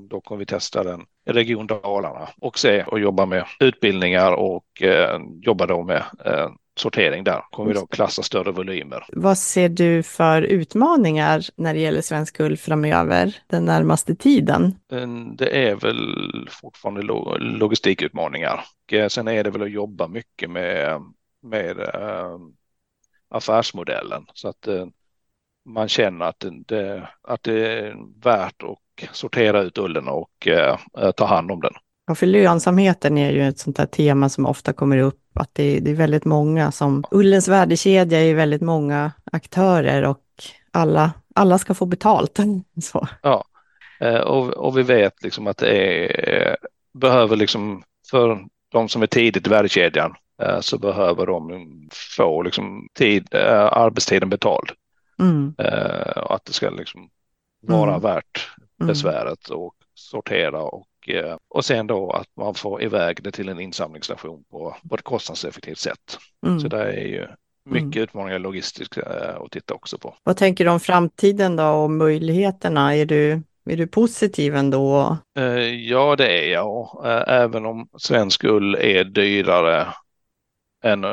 [0.10, 4.65] Då kommer vi testa den i Region Dalarna och se och jobba med utbildningar och
[5.41, 6.04] jobba då med
[6.75, 7.43] sortering där.
[7.51, 9.05] Kommer vi då klassa större volymer.
[9.13, 14.75] Vad ser du för utmaningar när det gäller svensk ull framöver den närmaste tiden?
[15.38, 17.01] Det är väl fortfarande
[17.39, 18.65] logistikutmaningar.
[18.91, 21.01] Eh, sen är det väl att jobba mycket med,
[21.41, 22.38] med äh,
[23.29, 24.86] affärsmodellen så att äh,
[25.65, 30.77] man känner att det, att det är värt att sortera ut ullen och äh,
[31.12, 31.73] ta hand om den.
[32.07, 35.79] Ja, för lönsamheten är ju ett sånt här tema som ofta kommer upp, att det,
[35.79, 40.19] det är väldigt många som, ullens värdekedja är väldigt många aktörer och
[40.71, 42.39] alla, alla ska få betalt.
[42.81, 43.07] Så.
[43.21, 43.45] Ja,
[43.99, 46.57] eh, och, och vi vet liksom att det är,
[46.93, 51.67] behöver liksom, för de som är tidigt i värdekedjan, eh, så behöver de
[52.17, 54.71] få liksom tid, eh, arbetstiden betald.
[55.19, 55.53] Mm.
[56.15, 57.09] Att det ska liksom
[57.61, 58.01] vara mm.
[58.01, 58.87] värt mm.
[58.87, 60.90] besväret och sortera och Eh,
[61.49, 65.77] och sen då att man får iväg det till en insamlingsstation på, på ett kostnadseffektivt
[65.77, 66.17] sätt.
[66.45, 66.59] Mm.
[66.59, 67.27] Så det är ju
[67.65, 68.03] mycket mm.
[68.03, 70.15] utmaningar logistiskt eh, att titta också på.
[70.23, 72.95] Vad tänker du om framtiden då och möjligheterna?
[72.95, 75.17] Är du, är du positiv ändå?
[75.37, 75.43] Eh,
[75.89, 77.01] ja, det är jag.
[77.27, 79.87] Även om svensk ull är dyrare
[80.83, 81.05] än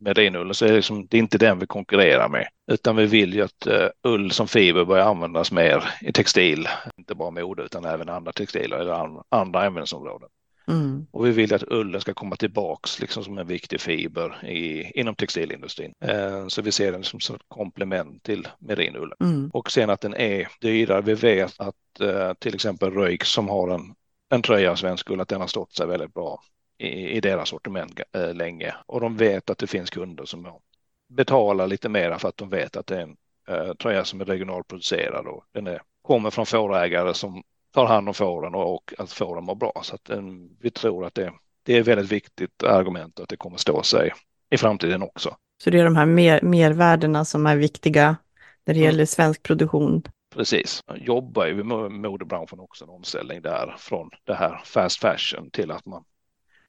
[0.00, 2.48] merinullen så är det, liksom, det är inte den vi konkurrerar med.
[2.70, 6.68] Utan vi vill ju att uh, ull som fiber börjar användas mer i textil.
[6.96, 10.28] Inte bara mode utan även andra textiler eller an, andra ämnesområden.
[10.68, 11.06] Mm.
[11.10, 15.14] Och vi vill att ullen ska komma tillbaks liksom som en viktig fiber i, inom
[15.14, 15.94] textilindustrin.
[16.00, 19.16] Eh, så vi ser den som ett komplement till merinullen.
[19.20, 19.50] Mm.
[19.52, 21.00] Och sen att den är dyrare.
[21.00, 23.94] Vi vet att eh, till exempel Röjk som har en,
[24.30, 26.40] en tröja av svensk ull, att den har stått sig väldigt bra
[26.78, 30.58] i, i deras sortiment äh, länge och de vet att det finns kunder som
[31.08, 33.16] betalar lite mera för att de vet att det är en
[33.48, 37.42] äh, tröja som är regionalproducerad och den är, kommer från fårägare som
[37.74, 39.80] tar hand om fåren och, och att fåren mår bra.
[39.82, 43.56] Så att en, vi tror att det, det är väldigt viktigt argument att det kommer
[43.56, 44.12] stå sig
[44.50, 45.36] i framtiden också.
[45.64, 48.16] Så det är de här mer, mervärdena som är viktiga
[48.64, 48.84] när det mm.
[48.84, 50.02] gäller svensk produktion?
[50.34, 50.80] Precis.
[50.96, 55.86] Jobbar ju med modebranschen också en omställning där från det här fast fashion till att
[55.86, 56.04] man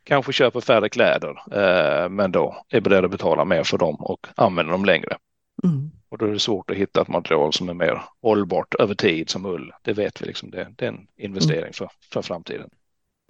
[0.04, 4.28] kanske köper färre kläder, eh, men då är beredd att betala mer för dem och
[4.36, 5.18] använder dem längre.
[5.64, 5.92] Mm.
[6.10, 9.30] Och då är det svårt att hitta ett material som är mer hållbart över tid
[9.30, 9.72] som ull.
[9.84, 11.74] Det vet vi liksom, det, det är en investering mm.
[11.74, 12.70] för, för framtiden.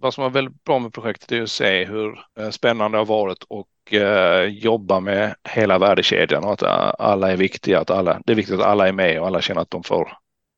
[0.01, 3.05] Vad som var väldigt bra med projektet är att se hur eh, spännande det har
[3.05, 8.21] varit och eh, jobba med hela värdekedjan och att eh, alla är viktiga, att alla,
[8.25, 10.17] det är viktigt att alla är med och alla känner att de får,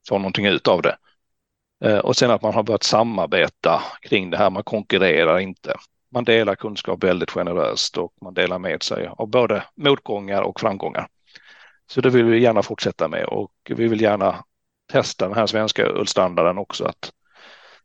[0.10, 0.98] får någonting ut av det.
[1.84, 5.76] Eh, och sen att man har börjat samarbeta kring det här, man konkurrerar inte
[6.12, 11.08] man delar kunskap väldigt generöst och man delar med sig av både motgångar och framgångar.
[11.88, 14.44] Så det vill vi gärna fortsätta med och vi vill gärna
[14.92, 16.86] testa den här svenska ullstandarden också.
[16.86, 17.12] Att,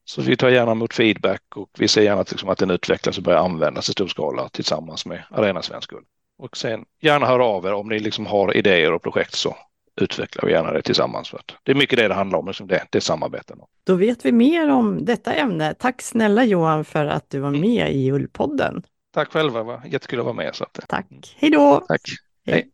[0.05, 3.19] så vi tar gärna emot feedback och vi ser gärna att, liksom, att den utvecklas
[3.19, 6.05] och börjar användas i stor skala tillsammans med Arena Svensk Ull.
[6.39, 9.57] Och sen gärna höra av er om ni liksom har idéer och projekt så
[9.97, 11.29] utvecklar vi gärna det tillsammans.
[11.29, 13.59] För det är mycket det det handlar om, liksom det, det är samarbeten.
[13.85, 15.75] Då vet vi mer om detta ämne.
[15.75, 17.61] Tack snälla Johan för att du var mm.
[17.61, 18.83] med i Ullpodden.
[19.15, 20.55] Tack själva, det var jättekul att vara med.
[20.55, 20.81] Så att...
[20.89, 21.07] Tack,
[21.37, 21.85] hej då!
[21.89, 22.01] Tack,
[22.47, 22.71] hej.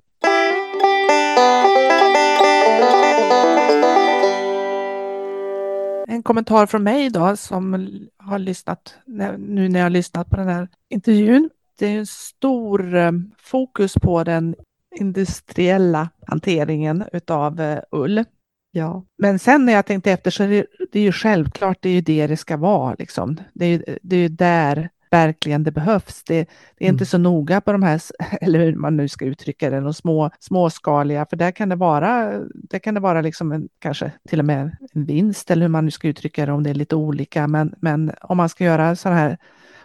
[6.08, 8.94] En kommentar från mig då som har lyssnat
[9.38, 11.50] nu när jag har lyssnat på den här intervjun.
[11.78, 14.54] Det är en stor eh, fokus på den
[15.00, 18.24] industriella hanteringen utav eh, ull.
[18.72, 19.04] Ja.
[19.18, 21.92] Men sen när jag tänkte efter så är det, det är ju självklart, det är
[21.92, 22.94] ju det det ska vara.
[22.98, 23.36] Liksom.
[23.54, 26.22] Det är ju det är ju där verkligen det behövs.
[26.24, 26.94] Det, det är Mm.
[26.94, 28.00] inte så noga på de här,
[28.40, 32.40] eller hur man nu ska uttrycka det, de små, småskaliga, för där kan det vara,
[32.54, 35.84] där kan det vara liksom en, kanske till och med en vinst, eller hur man
[35.84, 37.48] nu ska uttrycka det, om det är lite olika.
[37.48, 39.38] Men, men om man ska göra sådana här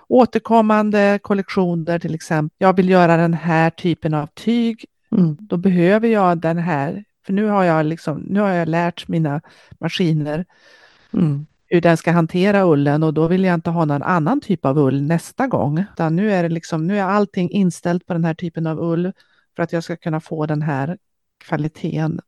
[0.07, 2.55] återkommande kollektioner till exempel.
[2.57, 4.85] Jag vill göra den här typen av tyg.
[5.11, 5.37] Mm.
[5.39, 7.03] Då behöver jag den här.
[7.25, 9.41] För nu har jag, liksom, nu har jag lärt mina
[9.79, 10.45] maskiner
[11.13, 11.45] Mm.
[11.65, 14.77] hur den ska hantera ullen och då vill jag inte ha någon annan typ av
[14.77, 15.83] ull nästa gång.
[15.93, 19.11] Utan nu är det liksom, nu är allting inställt på den här typen av ull
[19.55, 20.97] för att jag ska kunna få den här
[21.47, 22.19] kvaliteten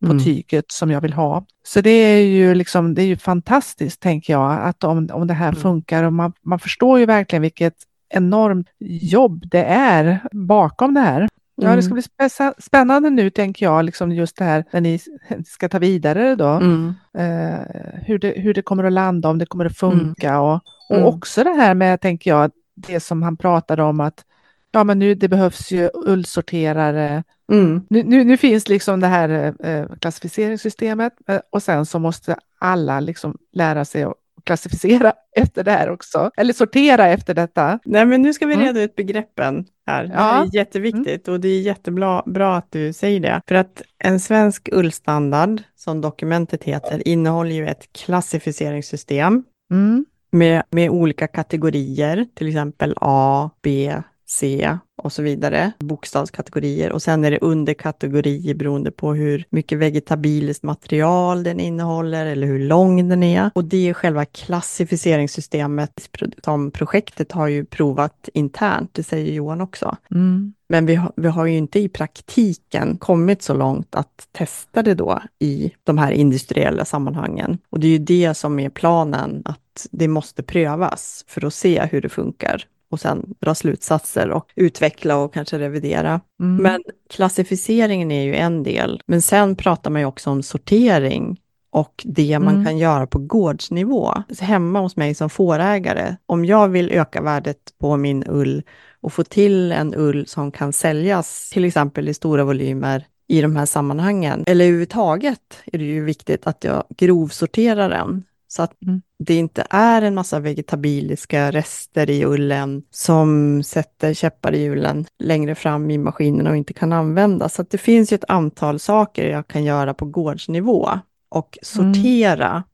[0.00, 0.24] på Mm.
[0.24, 1.44] tyget som jag vill ha.
[1.64, 5.34] Så det är ju liksom, det är ju fantastiskt tänker jag att om, om det
[5.34, 5.60] här Mm.
[5.60, 7.74] funkar och man, man förstår ju verkligen vilket
[8.08, 8.66] enormt
[9.00, 11.28] jobb det är bakom det här.
[11.62, 15.00] Ja, det ska bli spä- spännande nu tänker jag, liksom just det här när ni
[15.46, 16.48] ska ta vidare då.
[16.48, 16.94] Mm.
[17.18, 17.60] Eh,
[18.06, 20.54] hur, det, hur det kommer att landa, om det kommer att funka och,
[20.88, 21.04] och Mm.
[21.04, 24.24] också det här med, tänker jag, det som han pratade om att
[24.72, 27.24] ja, men nu det behövs ju ullsorterare.
[27.52, 27.86] Mm.
[27.90, 33.00] Nu, nu, nu finns liksom det här eh, klassificeringssystemet eh, och sen så måste alla
[33.00, 34.14] liksom lära sig att
[34.44, 37.78] klassificera efter det här också, eller sortera efter detta.
[37.84, 38.66] Nej, men nu ska vi Mm.
[38.66, 40.04] reda ut begreppen här.
[40.04, 40.20] Det Ja.
[40.20, 43.40] här är jätteviktigt och det är jättebra bra att du säger det.
[43.48, 50.04] För att en svensk ullstandard, som dokumentet heter, innehåller ju ett klassificeringssystem Mm.
[50.32, 53.94] med, med olika kategorier, till exempel A, B,
[54.32, 56.92] C och så vidare, bokstavskategorier.
[56.92, 62.58] Och sen är det underkategorier beroende på hur mycket vegetabiliskt material den innehåller eller hur
[62.58, 63.50] lång den är.
[63.54, 66.08] Och det är själva klassificeringssystemet
[66.44, 69.96] som projektet har ju provat internt, det säger Johan också.
[70.10, 70.52] Mm.
[70.68, 74.94] Men vi har, vi har ju inte i praktiken kommit så långt att testa det
[74.94, 77.58] då i de här industriella sammanhangen.
[77.70, 81.88] Och det är ju det som är planen, att det måste prövas för att se
[81.90, 86.20] hur det funkar och sen dra slutsatser och utveckla och kanske revidera.
[86.40, 86.62] Mm.
[86.62, 91.38] Men klassificeringen är ju en del, men sen pratar man ju också om sortering
[91.70, 92.64] och det man Mm.
[92.64, 94.14] kan göra på gårdsnivå.
[94.30, 98.62] Så hemma hos mig som fårägare, om jag vill öka värdet på min ull
[99.00, 103.56] och få till en ull som kan säljas, till exempel i stora volymer i de
[103.56, 105.38] här sammanhangen, eller överhuvudtaget
[105.72, 109.02] är det ju viktigt att jag grovsorterar den, så att Mm.
[109.18, 115.54] det inte är en massa vegetabiliska rester i ullen som sätter käppar i hjulen längre
[115.54, 117.54] fram i maskinerna och inte kan användas.
[117.54, 120.88] Så det finns ju ett antal saker jag kan göra på gårdsnivå
[121.28, 122.64] och sortera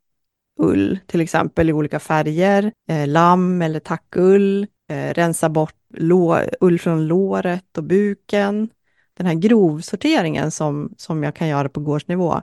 [0.60, 6.78] ull, till exempel i olika färger, eh, lamm eller tackull, eh, rensa bort lå, ull
[6.78, 8.68] från låret och buken.
[9.16, 12.42] Den här grovsorteringen som, som jag kan göra på gårdsnivå,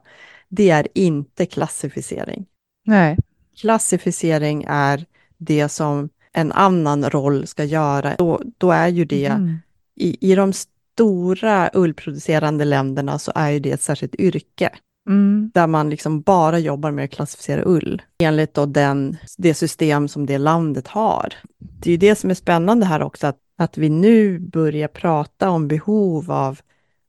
[0.50, 2.46] det är inte klassificering.
[2.86, 3.18] Nej.
[3.62, 5.06] Klassificering är
[5.38, 8.16] det som en annan roll ska göra.
[8.18, 9.58] Då, då är ju det, Mm.
[9.96, 14.70] i, i de stora ullproducerande länderna så är ju det ett särskilt yrke
[15.10, 15.52] Mm.
[15.54, 20.26] där man liksom bara jobbar med att klassificera ull enligt då den, det system som
[20.26, 21.34] det landet har.
[21.58, 25.50] Det är ju det som är spännande här också, att, att vi nu börjar prata
[25.50, 26.60] om behov av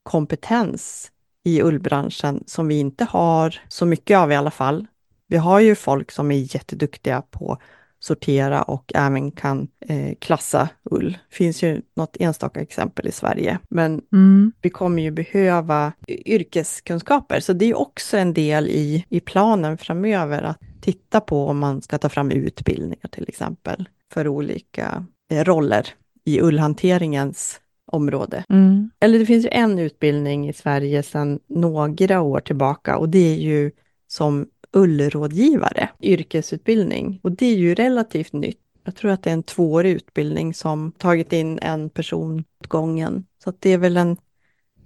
[0.03, 1.11] kompetens
[1.45, 4.87] i ullbranschen som vi inte har så mycket av i alla fall.
[5.29, 7.59] Vi har ju folk som är jätteduktiga på
[7.99, 11.19] sortera och även kan eh, klassa ull.
[11.31, 14.53] Det finns ju något enstaka exempel i Sverige, men Mm.
[14.63, 20.43] vi kommer ju behöva yrkeskunskaper, så det är också en del i, i planen framöver
[20.43, 25.87] att titta på om man ska ta fram utbildningar till exempel för olika eh, roller
[26.25, 27.61] i ullhanteringens
[27.93, 28.45] område.
[28.49, 28.91] Mm.
[29.01, 33.37] Eller det finns ju en utbildning i Sverige sedan några år tillbaka och det är
[33.37, 33.71] ju
[34.09, 37.21] som ullrådgivare, yrkesutbildning.
[37.23, 38.61] Och det är ju relativt nytt.
[38.85, 43.27] Jag tror att det är en tvåårig utbildning som tagit in en person åt gången.
[43.45, 44.17] Så att det är väl en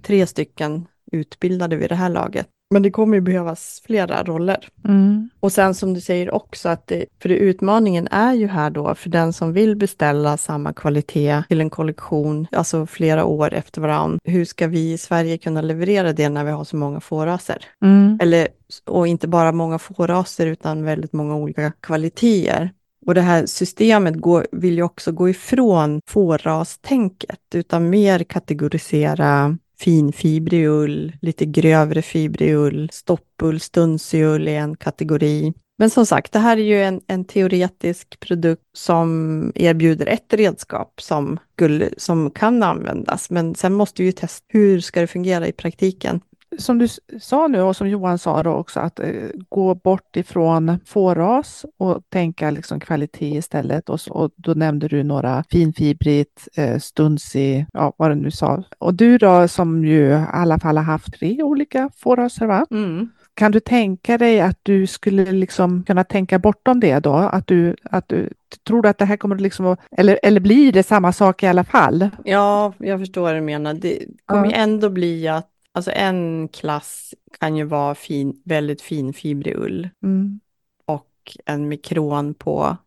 [0.01, 2.47] tre stycken utbildade vid det här laget.
[2.71, 4.67] Men det kommer ju behövas flera roller.
[4.85, 5.29] Mm.
[5.39, 8.95] Och sen som du säger också att det, för det, utmaningen är ju här då
[8.95, 14.19] för den som vill beställa samma kvalitet till en kollektion, alltså flera år efter varann.
[14.23, 17.65] Hur ska vi i Sverige kunna leverera det när vi har så många fåraser?
[17.81, 18.19] Mm.
[18.21, 18.47] Eller,
[18.85, 22.71] och inte bara många fåraser utan väldigt många olika kvaliteter.
[23.05, 30.67] Och det här systemet går, vill ju också gå ifrån fårastänket, utan mer kategorisera finfibrig
[30.67, 35.53] ull, lite grövre fibrig ull, stoppull, stunsiull är en kategori.
[35.77, 41.01] Men som sagt, det här är ju en, en teoretisk produkt som erbjuder ett redskap
[41.01, 45.47] som, skulle, som kan användas, men sen måste vi ju testa hur ska det fungera
[45.47, 46.21] i praktiken
[46.57, 46.87] som du
[47.19, 49.11] sa nu och som Johan sa då också, att eh,
[49.49, 53.89] gå bort ifrån fåras och tänka liksom kvalitet istället.
[53.89, 58.63] Och, så, och då nämnde du några finfibrigt, eh, stunsig, ja vad du nu sa.
[58.79, 62.65] Och du då som ju i alla fall har haft tre olika fåraser, va?
[62.71, 63.09] Mm.
[63.33, 67.13] Kan du tänka dig att du skulle liksom kunna tänka bortom det då?
[67.13, 68.29] Att du, att du
[68.67, 71.47] tror du att det här kommer liksom att, eller, eller blir det samma sak i
[71.47, 72.09] alla fall?
[72.25, 73.73] Ja, jag förstår vad du menar.
[73.73, 74.51] Det kommer ja.
[74.51, 80.39] ändå bli att Alltså en klass kan ju vara fin, väldigt finfibrig ull mm.
[80.85, 82.77] och en mikron på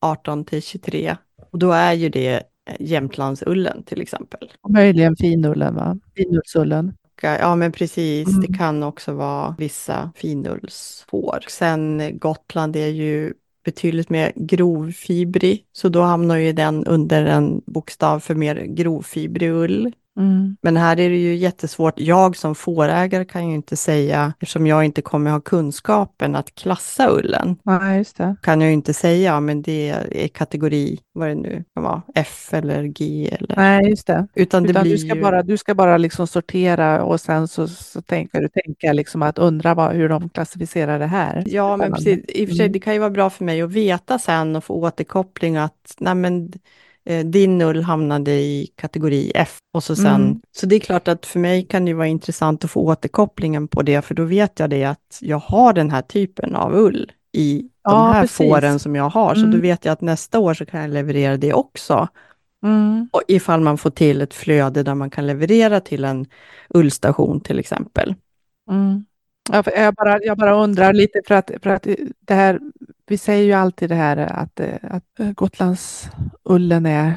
[0.00, 1.16] 18 till 23.
[1.50, 2.42] Och då är ju det
[2.78, 4.52] Jämtlandsullen till exempel.
[4.60, 5.98] Och möjligen finullen, va?
[6.16, 6.96] Finullsullen.
[7.22, 8.28] Ja, men precis.
[8.28, 8.40] Mm.
[8.40, 11.44] Det kan också vara vissa finullsfår.
[11.48, 18.20] Sen Gotland är ju betydligt mer grovfibrig, så då hamnar ju den under en bokstav
[18.20, 19.92] för mer grovfibrig ull.
[20.16, 20.56] Mm.
[20.62, 21.94] Men här är det ju jättesvårt.
[22.00, 27.10] Jag som fårägare kan ju inte säga, eftersom jag inte kommer ha kunskapen att klassa
[27.10, 28.36] ullen, Nej, just det.
[28.42, 32.48] kan jag ju inte säga, men det är kategori, vad det nu kan vara, F
[32.54, 33.56] eller G eller...
[33.56, 34.26] Nej, just det.
[34.34, 35.22] Utan, Utan det blir du, ska ju...
[35.22, 39.38] bara, du ska bara liksom sortera och sen så, så tänker du tänka liksom att
[39.38, 41.42] undra vad, hur de klassificerar det här.
[41.46, 42.24] Ja, men precis.
[42.28, 42.72] I och för sig, Mm.
[42.72, 46.14] det kan ju vara bra för mig att veta sen och få återkoppling att, nej
[46.14, 46.52] men
[47.24, 49.58] din ull hamnade i kategori F.
[49.74, 50.40] Och så, sen, Mm.
[50.56, 53.82] så det är klart att för mig kan det vara intressant att få återkopplingen på
[53.82, 57.58] det, för då vet jag det att jag har den här typen av ull i
[57.60, 58.36] de Ja, här precis.
[58.36, 59.60] fåren som jag har, så då Mm.
[59.60, 62.08] vet jag att nästa år så kan jag leverera det också.
[62.64, 63.08] Mm.
[63.12, 66.26] Och ifall man får till ett flöde där man kan leverera till en
[66.74, 68.14] ullstation till exempel.
[68.70, 69.04] Mm.
[69.52, 71.86] Jag, bara, jag bara undrar lite för att, för att
[72.20, 72.60] det här,
[73.06, 75.04] vi säger ju alltid det här att, eh, att
[75.36, 77.14] Gotlandsullen är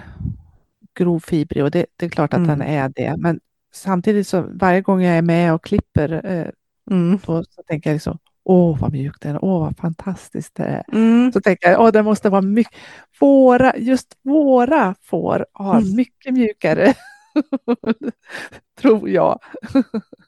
[0.99, 2.47] grovfibrig och det, det är klart att Mm.
[2.59, 3.15] den är det.
[3.17, 3.39] Men
[3.73, 6.47] samtidigt så varje gång jag är med och klipper eh,
[6.91, 7.19] Mm.
[7.25, 10.83] då så tänker jag liksom åh vad mjuk den är, åh vad fantastiskt det är.
[10.93, 11.31] Mm.
[11.31, 12.73] Så tänker jag, åh det måste vara mycket,
[13.19, 15.95] våra, just våra får har Mm.
[15.95, 16.93] mycket mjukare,
[18.81, 19.39] tror jag.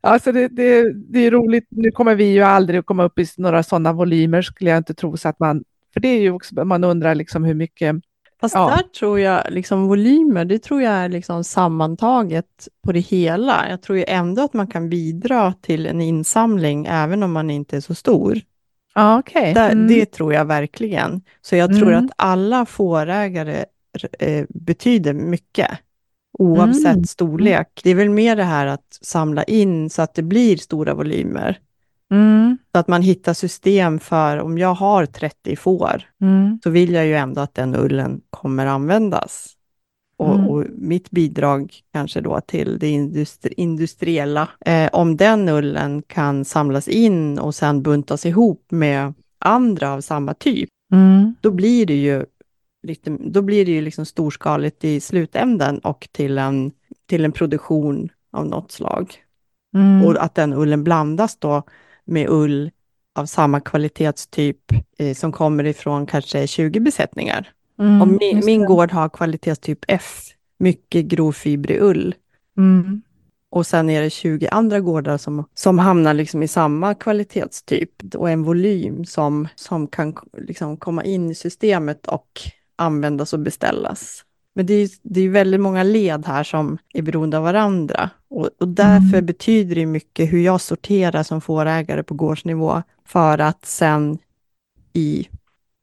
[0.00, 3.26] Alltså det, det, det är roligt, nu kommer vi ju aldrig att komma upp i
[3.36, 6.64] några sådana volymer skulle jag inte tro, så att man, för det är ju också,
[6.64, 7.96] man undrar liksom hur mycket,
[8.40, 8.68] Fast Ja.
[8.76, 13.70] där tror jag, liksom volymer, det tror jag är liksom sammantaget på det hela.
[13.70, 17.76] Jag tror ju ändå att man kan bidra till en insamling även om man inte
[17.76, 18.40] är så stor.
[19.18, 19.54] okej.
[19.54, 19.86] Där, Mm.
[19.88, 21.22] Det tror jag verkligen.
[21.40, 22.04] Så jag tror Mm.
[22.04, 23.64] att alla fårägare
[24.18, 25.70] eh, betyder mycket,
[26.38, 27.04] oavsett Mm.
[27.04, 27.80] storlek.
[27.84, 31.58] Det är väl mer det här att samla in så att det blir stora volymer.
[32.12, 32.58] Mm.
[32.72, 36.58] Så att man hittar system för, om jag har 30 får, Mm.
[36.64, 39.50] så vill jag ju ändå att den ullen kommer användas.
[40.16, 40.48] Och, Mm.
[40.48, 46.88] och mitt bidrag kanske då till det industri industriella, eh, om den ullen kan samlas
[46.88, 51.34] in och sen buntas ihop med andra av samma typ, Mm.
[51.40, 52.24] då blir det ju
[52.84, 56.72] lite, då blir det ju liksom storskaligt i slutänden och till en,
[57.06, 59.14] till en produktion av något slag.
[59.74, 60.04] Mm.
[60.04, 61.62] Och att den ullen blandas då
[62.04, 62.70] med ull
[63.14, 67.52] av samma kvalitetstyp eh, som kommer ifrån kanske 20 besättningar.
[67.78, 68.02] Mm.
[68.02, 70.22] Om min, min gård har kvalitetstyp F,
[70.58, 72.14] mycket grovfibrig ull,
[72.56, 73.02] Mm.
[73.50, 78.30] och sen är det 20 andra gårdar som, som hamnar liksom i samma kvalitetstyp och
[78.30, 82.40] en volym som, som kan liksom komma in i systemet och
[82.76, 84.24] användas och beställas.
[84.54, 88.50] Men det är, det är väldigt många led här som är beroende av varandra och,
[88.60, 89.26] och därför Mm.
[89.26, 94.18] betyder det mycket hur jag sorterar som fårägare på gårdsnivå för att sen
[94.92, 95.28] i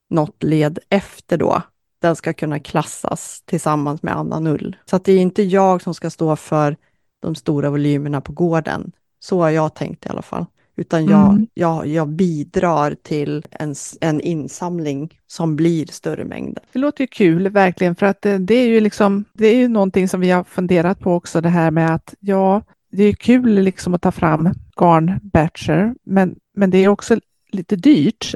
[0.10, 1.62] något led efter då
[2.02, 4.76] den ska kunna klassas tillsammans med annan ull.
[4.86, 6.78] Så att det är inte jag som ska stå för
[7.22, 8.92] de stora volymerna på gården.
[9.20, 10.46] Så har jag tänkt i alla fall.
[10.76, 11.48] Utan jag, Mm.
[11.54, 16.64] jag, jag bidrar till en, en insamling som blir större mängder.
[16.74, 19.68] Det låter ju kul, verkligen, för att det, det är ju liksom, det är ju
[19.68, 23.50] någonting som vi har funderat på också, det här med att ja, det är kul
[23.62, 27.20] liksom att ta fram garnbatcher, men, men det är också
[27.52, 28.36] lite dyrt.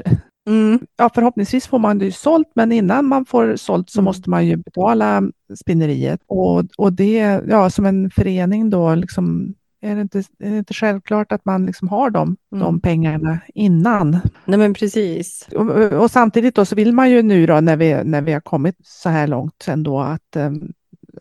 [0.96, 4.04] Ja, förhoppningsvis får man det ju sålt, men innan man får sålt så Mm.
[4.04, 5.22] måste man ju betala
[5.54, 6.20] spinneriet.
[6.26, 10.74] Och, och det, ja, som en förening då, liksom, är det inte, är det inte
[10.74, 12.64] självklart att man liksom har de, Mm.
[12.64, 14.20] de pengarna innan?
[14.44, 15.48] Nej men precis.
[15.56, 18.40] Och, och samtidigt då så vill man ju nu då när vi, när vi har
[18.40, 20.72] kommit så här långt ändå att, em,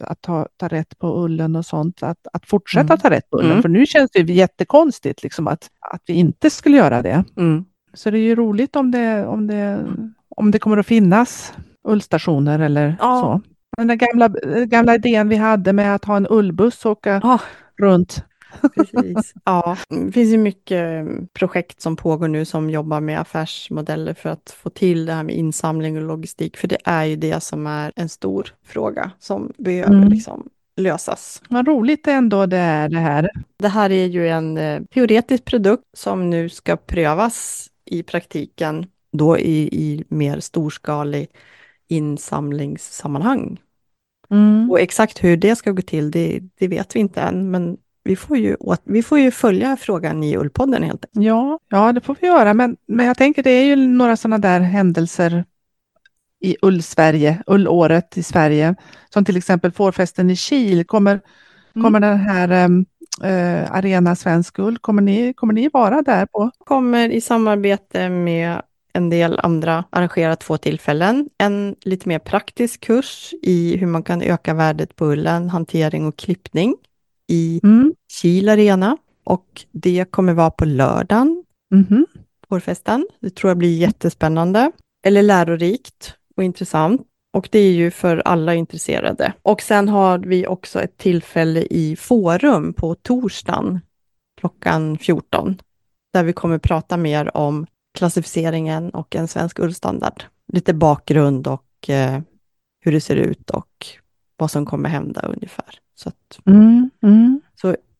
[0.02, 2.98] att ta, ta rätt på ullen och sånt, att, att fortsätta Mm.
[2.98, 3.52] ta rätt på ullen.
[3.52, 3.62] Mm.
[3.62, 7.24] För nu känns det jättekonstigt liksom att, att vi inte skulle göra det.
[7.38, 7.66] Mm.
[7.94, 9.86] Så det är ju roligt om det, om det,
[10.30, 11.54] om det kommer att finnas
[11.88, 13.42] ullstationer eller Ja.
[13.78, 13.84] så.
[13.84, 14.28] Den gamla,
[14.66, 17.40] gamla idén vi hade med att ha en ullbuss och åka Ja.
[17.82, 18.24] runt.
[18.76, 19.34] Precis.
[19.46, 24.30] Ja, det finns ju mycket eh, projekt som pågår nu som jobbar med affärsmodeller för
[24.30, 27.68] att få till det här med insamling och logistik, för det är ju det som
[27.68, 30.10] är en stor fråga som behöver Mm.
[30.10, 31.42] liksom lösas.
[31.50, 33.30] Vad roligt ändå det är det här.
[33.58, 39.38] Det här är ju en eh, teoretisk produkt som nu ska prövas i praktiken, då
[39.40, 41.28] i, i mer storskalig
[41.88, 43.60] insamlingssammanhang.
[44.30, 44.72] Mm.
[44.72, 48.16] Och exakt hur det ska gå till, det, det vet vi inte än, men vi
[48.16, 51.26] får ju, åt- vi får ju följa frågan i Ullpodden helt enkelt.
[51.26, 52.54] Ja, ja, det får vi göra.
[52.54, 55.46] Men, men jag tänker det är ju några sådana där händelser
[56.40, 58.76] i ull-Sverige, ullåret i Sverige,
[59.10, 60.86] som till exempel fårfesten i Kil.
[60.86, 61.22] Kommer,
[61.74, 62.50] kommer den här
[63.24, 66.52] eh, Arena Svensk Ull, kommer ni, kommer ni vara där på?
[66.66, 68.62] kommer i samarbete med
[68.94, 71.30] en del andra arrangera två tillfällen.
[71.38, 76.18] En lite mer praktisk kurs i hur man kan öka värdet på ullen, hantering och
[76.18, 76.76] klippning
[77.28, 77.94] i Mm.
[78.22, 78.98] Kil Arena.
[79.24, 82.06] Och det kommer vara på lördagen, Mhm.
[82.48, 83.08] vårfesten.
[83.20, 84.72] Det tror jag blir jättespännande.
[85.06, 87.02] Eller lärorikt och intressant.
[87.34, 89.34] Och det är ju för alla intresserade.
[89.42, 93.80] Och sen har vi också ett tillfälle i Forum på torsdagen
[94.40, 95.62] klockan 14.
[96.14, 97.66] Där vi kommer prata mer om
[97.98, 100.24] klassificeringen och en svensk ullstandard.
[100.54, 102.20] Lite bakgrund och eh,
[102.82, 103.88] hur det ser ut och
[104.38, 105.80] vad som kommer hända ungefär.
[105.96, 106.90] Så att, Mm.
[107.04, 107.42] Mm.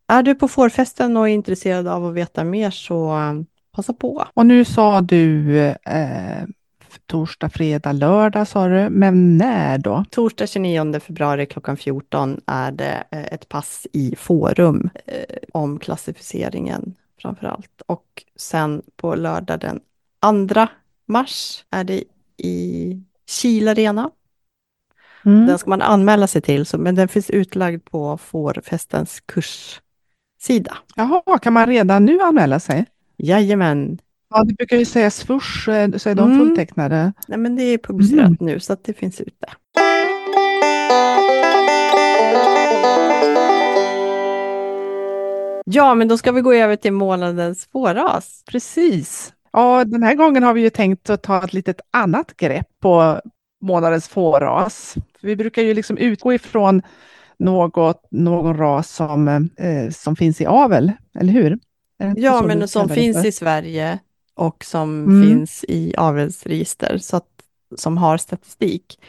[0.08, 3.34] är du på fårfesten och är intresserad av att veta mer så eh,
[3.76, 4.26] passa på.
[4.34, 6.44] Och nu sa du eh,
[7.06, 10.06] torsdag, fredag, lördag sa du, men när då?
[10.10, 16.96] Torsdag 29 februari klockan 14 är det eh, ett pass i Forum eh, om klassificeringen
[17.22, 17.82] framför allt.
[17.86, 19.80] Och sen på lördag den
[20.48, 20.68] 2
[21.08, 22.04] mars är det
[22.38, 24.12] i Kil Arena.
[25.26, 25.46] Mm.
[25.48, 30.78] Den ska man anmäla sig till, så, men den finns utlagd på Fårfestens kurssida.
[30.96, 32.86] Jaha, kan man redan nu anmäla sig?
[33.18, 33.98] Jajamän,
[34.30, 36.40] Ja, det brukar ju säga Swoosh, eh, så är de Mm.
[36.48, 37.14] fulltecknade.
[37.28, 38.38] Nej, men det är publicerat Mm.
[38.40, 39.48] nu så att det finns ute.
[45.66, 48.44] Ja, men då ska vi gå över till månadens vårras.
[48.52, 49.34] Precis.
[49.54, 53.22] Ja, den här gången har vi ju tänkt att ta ett litet annat grepp på
[53.62, 54.96] månadens fåras.
[55.26, 56.82] Vi brukar ju liksom utgå ifrån
[57.38, 61.60] något, någon ras som, eh, som finns i avel, eller hur?
[62.04, 63.26] Inte Ja, men som finns för?
[63.28, 64.00] i Sverige
[64.34, 65.28] och som Mm.
[65.28, 67.28] finns i avelsregister, så att,
[67.78, 69.00] som har statistik.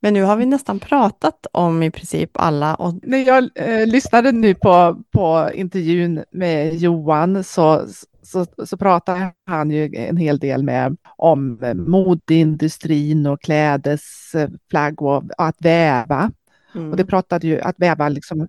[0.00, 4.32] Men nu har vi nästan pratat om i princip alla och När jag eh, lyssnade
[4.32, 7.86] nu på, på intervjun med Johan så,
[8.22, 15.56] så, så pratade han ju en hel del med om modeindustrin och klädesplagg och att
[15.58, 16.30] väva.
[16.74, 18.48] mm, Och det pratade ju att väva liksom,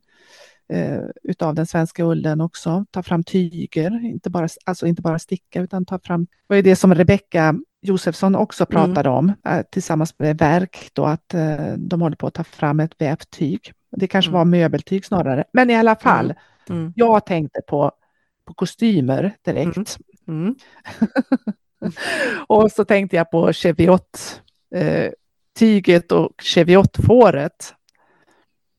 [0.74, 5.62] eh, utav den svenska ullen också, ta fram tyger, inte bara, alltså inte bara sticka
[5.62, 8.86] utan ta fram, det var ju det som Rebecka Josefsson också Mm.
[8.88, 12.80] pratade om eh, tillsammans med verk då att eh, de håller på att ta fram
[12.80, 13.74] ett vävt tyg.
[13.92, 14.38] Det kanske Mm.
[14.38, 16.34] var möbeltyg snarare, men i alla fall,
[16.70, 17.92] mm, jag tänkte på,
[18.46, 19.98] på kostymer direkt.
[20.28, 20.56] mm.
[22.48, 24.42] Och så tänkte jag på cheviot,
[24.76, 25.12] eh,
[25.60, 27.74] tyget och cheviotfåret.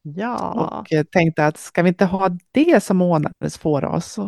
[0.02, 4.18] Ja, och eh, tänkte att ska vi inte ha det som månadens fåras?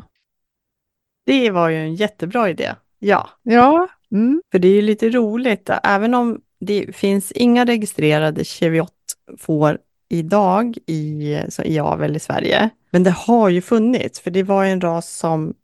[1.26, 2.74] Det var ju en jättebra idé.
[2.98, 8.44] Ja, Ja, mm, för det är ju lite roligt, även om det finns inga registrerade
[8.44, 12.70] cheviot-får idag i, så i avel i Sverige.
[12.90, 15.54] Men det har ju funnits, för det var en ras som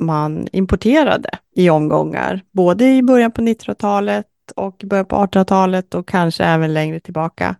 [0.00, 4.26] man importerade i omgångar, både i början på 1900-talet
[4.56, 7.56] och i början på 1800-talet och kanske även längre tillbaka.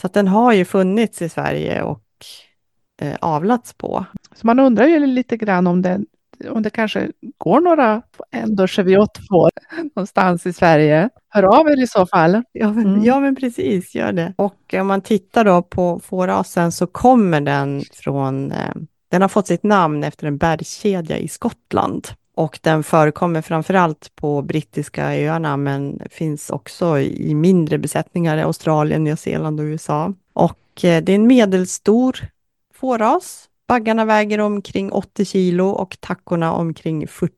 [0.00, 2.04] Så att den har ju funnits i Sverige och
[3.00, 4.04] eh, avlats på.
[4.34, 6.00] så man undrar ju lite grann om det,
[6.50, 9.50] om det kanske går några ändå cheviotfår
[9.94, 11.08] någonstans i Sverige.
[11.28, 12.42] Hör av er i så fall.
[12.52, 13.04] Ja men, Mm.
[13.04, 14.34] ja, men precis, gör det.
[14.36, 18.74] Och om man tittar då på fårasen så kommer den från, eh,
[19.10, 22.08] den har fått sitt namn efter en bergskedja i Skottland.
[22.34, 29.04] Och den förekommer framförallt på brittiska öarna, men finns också i mindre besättningar i Australien,
[29.04, 30.14] Nya Zeeland och USA.
[30.32, 32.18] Och eh, det är en medelstor
[32.74, 33.47] fåras.
[33.68, 37.34] Baggarna väger omkring 80 kilo och tackorna omkring 40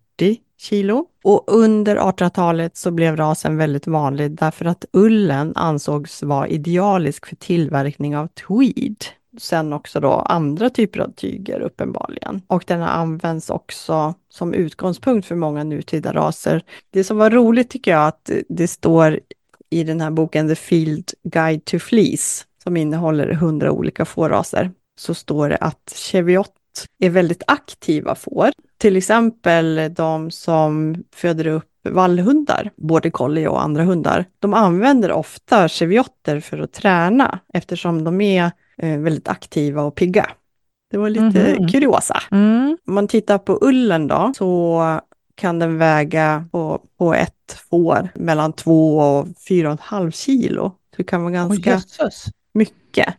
[0.58, 1.06] kilo.
[1.24, 7.36] Och under 1800-talet så blev rasen väldigt vanlig därför att ullen ansågs vara idealisk för
[7.36, 9.04] tillverkning av tweed.
[9.38, 12.42] sen också då andra typer av tyger uppenbarligen.
[12.46, 16.62] Och den används också som utgångspunkt för många nutida raser.
[16.90, 19.20] Det som var roligt tycker jag att det står
[19.70, 24.70] i den här boken The Field Guide to Fleece som innehåller hundra olika fåraser
[25.00, 26.52] så står det att Cheviot
[26.98, 28.50] är väldigt aktiva får.
[28.78, 34.24] Till exempel de som föder upp vallhundar, border collie och andra hundar.
[34.38, 40.30] De använder ofta cheviotter för att träna eftersom de är eh, väldigt aktiva och pigga.
[40.90, 41.68] Det var lite mm.
[41.68, 42.22] kuriosa.
[42.30, 42.78] Mm.
[42.86, 44.82] Om man tittar på ullen då, så
[45.34, 50.68] kan den väga på, på ett får mellan två och fyra och ett halvt kilo.
[50.70, 52.10] Så det kan vara ganska oh,
[52.52, 53.14] mycket.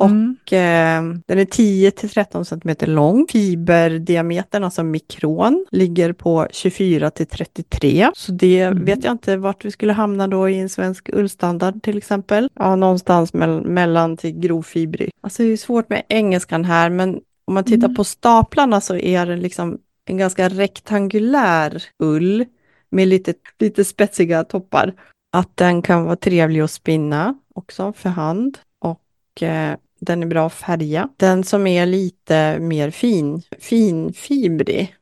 [0.00, 0.36] Och mm.
[0.50, 3.26] eh, den är 10 till 13 cm lång.
[3.32, 8.10] Fiberdiametern, alltså mikron, ligger på 24 till 33.
[8.14, 8.84] Så det mm.
[8.84, 12.48] vet jag inte vart vi skulle hamna då i en svensk ullstandard till exempel.
[12.54, 15.10] Ja, någonstans me mellan till grovfibrig.
[15.20, 17.96] Alltså det är svårt med engelskan här, men om man tittar mm.
[17.96, 22.44] på staplarna så är det liksom en ganska rektangulär ull
[22.90, 24.94] med lite, lite spetsiga toppar.
[25.32, 28.58] Att den kan vara trevlig att spinna också för hand.
[28.80, 31.08] Och eh, den är bra att färga.
[31.16, 34.94] Den som är lite mer fin, finfibrig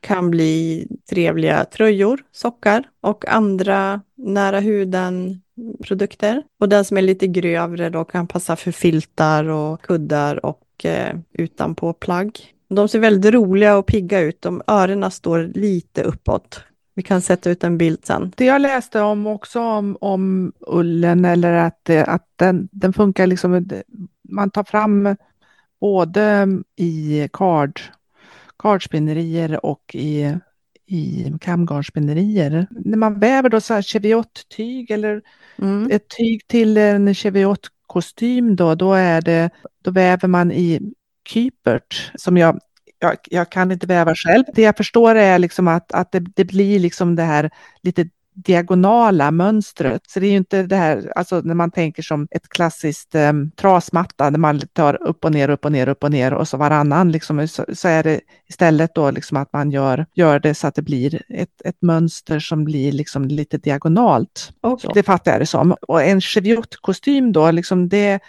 [0.00, 6.42] kan bli trevliga tröjor, sockar och andra nära huden-produkter.
[6.60, 11.16] Och den som är lite grövre då kan passa för filtar och kuddar och eh,
[11.32, 12.40] utanpå plagg.
[12.68, 14.42] De ser väldigt roliga och pigga ut.
[14.42, 16.60] De öronen står lite uppåt.
[16.94, 18.32] Vi kan sätta ut en bild sen.
[18.36, 23.26] Det jag läste om också om, om ullen eller att, eh, att den, den funkar
[23.26, 23.60] liksom, eh,
[24.28, 25.16] man tar fram
[25.80, 27.80] både i kard,
[28.58, 30.36] kardspinnerier och i,
[30.86, 32.66] i kamgarnspinnerier.
[32.70, 35.22] När man väver då så här cheviot-tyg eller
[35.58, 35.90] mm.
[35.90, 39.50] ett tyg till en cheviot-kostym då, då, är det,
[39.82, 40.92] då väver man i
[41.28, 42.60] kypert som jag
[42.98, 44.44] jag, jag, kan inte väva själv.
[44.54, 47.50] Det jag förstår är liksom att, att det, det, blir liksom det här
[47.82, 50.02] lite diagonala mönstret.
[50.08, 53.32] Så det är ju inte det här, alltså när man tänker som ett klassiskt eh,
[53.56, 56.56] trasmatta, där man tar upp och ner, upp och ner, upp och ner och så
[56.56, 60.66] varannan, liksom, så, så är det istället då liksom att man gör, gör det så
[60.66, 64.52] att det blir ett, ett mönster som blir liksom lite diagonalt.
[64.62, 64.90] Okay.
[64.94, 65.76] Det fattar jag det som.
[65.88, 68.20] Och en cheviotkostym då, liksom det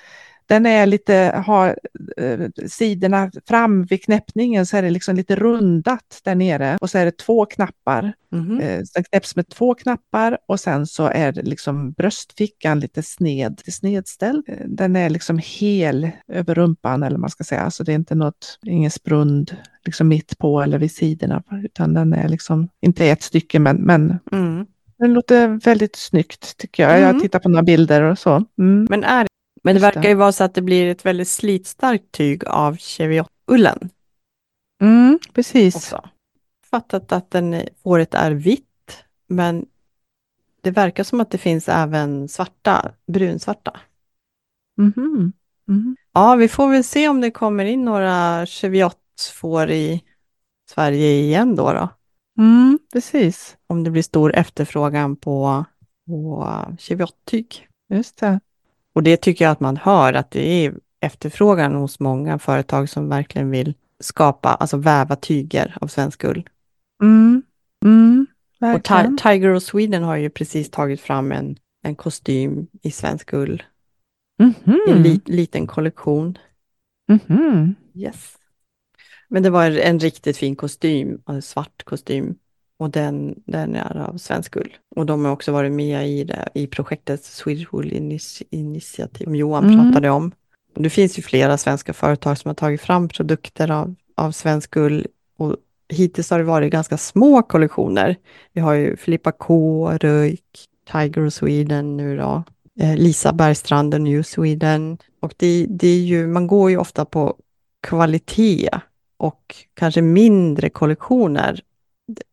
[0.45, 1.79] den är lite, har
[2.17, 6.97] eh, sidorna fram vid knäppningen så är det liksom lite rundat där nere och så
[6.97, 8.13] är det två knappar.
[8.33, 8.59] Mm.
[8.59, 13.61] Eh, den knäpps med två knappar och sen så är det liksom bröstfickan lite sned,
[13.67, 14.43] snedställd.
[14.47, 18.15] Eh, den är liksom hel över rumpan eller man ska säga, så det är inte
[18.15, 23.23] något, ingen sprund liksom mitt på eller vid sidorna, utan den är liksom inte ett
[23.23, 24.65] stycke men, men mm.
[24.97, 26.97] Den låter väldigt snyggt tycker jag.
[26.97, 27.03] Mm.
[27.03, 28.45] Jag tittar på några bilder och så.
[28.59, 28.87] Mm.
[28.89, 29.27] Men är
[29.63, 33.89] men det verkar ju vara så att det blir ett väldigt slitstarkt tyg av Cheviot-ullen.
[34.81, 35.75] Mm, precis.
[35.75, 36.09] Också.
[36.69, 39.65] Fattat att den, fåret är vitt, men
[40.61, 43.79] det verkar som att det finns även svarta, brunsvarta.
[44.77, 45.31] Mm -hmm.
[45.67, 45.95] Mm.
[46.13, 50.03] Ja, vi får väl se om det kommer in några Cheviot-får i
[50.69, 51.73] Sverige igen då.
[51.73, 51.89] då.
[52.37, 53.57] Mm, precis.
[53.67, 55.65] Om det blir stor efterfrågan på,
[56.07, 56.49] på
[56.79, 57.67] Cheviot-tyg.
[57.89, 58.39] Just det.
[58.93, 63.09] Och det tycker jag att man hör, att det är efterfrågan hos många företag som
[63.09, 66.49] verkligen vill skapa, alltså väva tyger av svensk ull.
[67.03, 67.43] Mm.
[67.85, 68.27] Mm,
[68.75, 68.83] och
[69.17, 73.63] Tiger of Sweden har ju precis tagit fram en, en kostym i svensk ull.
[74.39, 74.79] Mm -hmm.
[74.89, 76.37] En li, liten kollektion.
[77.09, 77.75] Mm -hmm.
[77.95, 78.37] Yes.
[79.29, 82.35] Men det var en riktigt fin kostym, en svart kostym.
[82.83, 84.77] Och den, den är av svensk ull.
[84.95, 87.93] Och de har också varit med i, det, i projektet Swedish Wool
[88.49, 89.79] Initiative, som Johan mm.
[89.79, 90.31] pratade om.
[90.75, 95.07] Det finns ju flera svenska företag som har tagit fram produkter av, av svensk ull.
[95.37, 95.55] Och
[95.89, 98.15] hittills har det varit ganska små kollektioner.
[98.53, 102.43] Vi har ju Filippa K, Röjk, Tiger Sweden nu då.
[102.79, 104.97] Eh, Lisa Bergstrand och New Sweden.
[105.19, 107.35] Och det, det är ju, man går ju ofta på
[107.81, 108.69] kvalitet
[109.17, 111.61] och kanske mindre kollektioner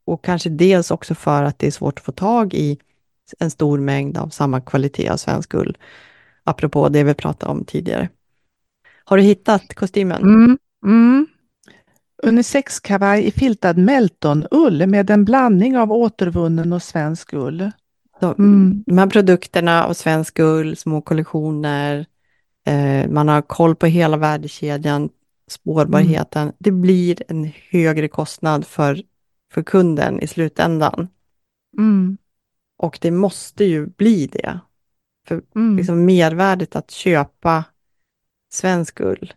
[0.05, 2.79] och kanske dels också för att det är svårt att få tag i
[3.39, 5.79] en stor mängd av samma kvalitet av svensk ull.
[6.45, 8.09] Apropå det vi pratade om tidigare.
[9.05, 10.23] Har du hittat kostymen?
[10.23, 11.27] Mm, mm.
[12.23, 17.71] Unisex-kavaj i filtad Melton-ull med en blandning av återvunnen och svensk ull.
[18.23, 18.85] Mm.
[18.87, 22.07] De här produkterna av svensk ull, små kollektioner,
[22.66, 25.09] eh, man har koll på hela värdekedjan,
[25.49, 26.43] spårbarheten.
[26.43, 26.55] Mm.
[26.59, 29.03] Det blir en högre kostnad för
[29.51, 31.09] för kunden i slutändan.
[31.78, 32.18] Mm.
[32.78, 34.61] Och det måste ju bli det.
[35.28, 35.76] För mm.
[35.76, 37.64] liksom mervärdet att köpa
[38.53, 39.32] svensk ull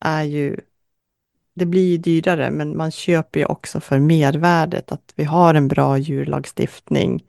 [0.00, 0.56] är ju,
[1.54, 5.68] det blir ju dyrare, men man köper ju också för mervärdet, att vi har en
[5.68, 7.24] bra djurlagstiftning.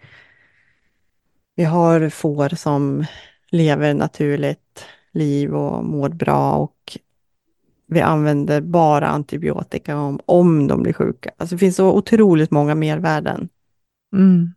[1.56, 3.06] Vi har får som
[3.52, 6.98] lever naturligt liv och mår bra och
[7.88, 11.32] vi använder bara antibiotika om, om de blir sjuka.
[11.38, 13.50] Alltså det finns så otroligt många mervärden.
[14.16, 14.50] Mm.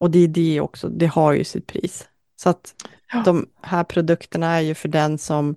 [0.00, 2.08] Och det är det också, det har ju sitt pris.
[2.36, 2.74] Så att
[3.12, 3.22] Ja.
[3.24, 5.56] de här produkterna är ju för den som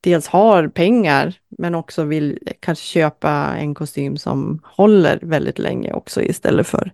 [0.00, 6.22] dels har pengar, men också vill kanske köpa en kostym som håller väldigt länge också
[6.22, 6.92] istället för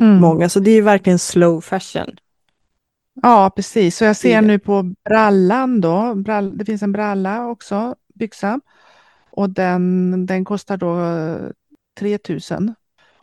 [0.00, 0.16] Mm.
[0.20, 0.48] många.
[0.48, 2.10] Så det är verkligen slow fashion.
[3.22, 3.96] Ja, precis.
[3.96, 6.14] Så jag ser nu på brallan då.
[6.54, 8.60] Det finns en bralla också, byxa.
[9.30, 11.50] Och den, den kostar då eh,
[11.98, 12.74] 3000.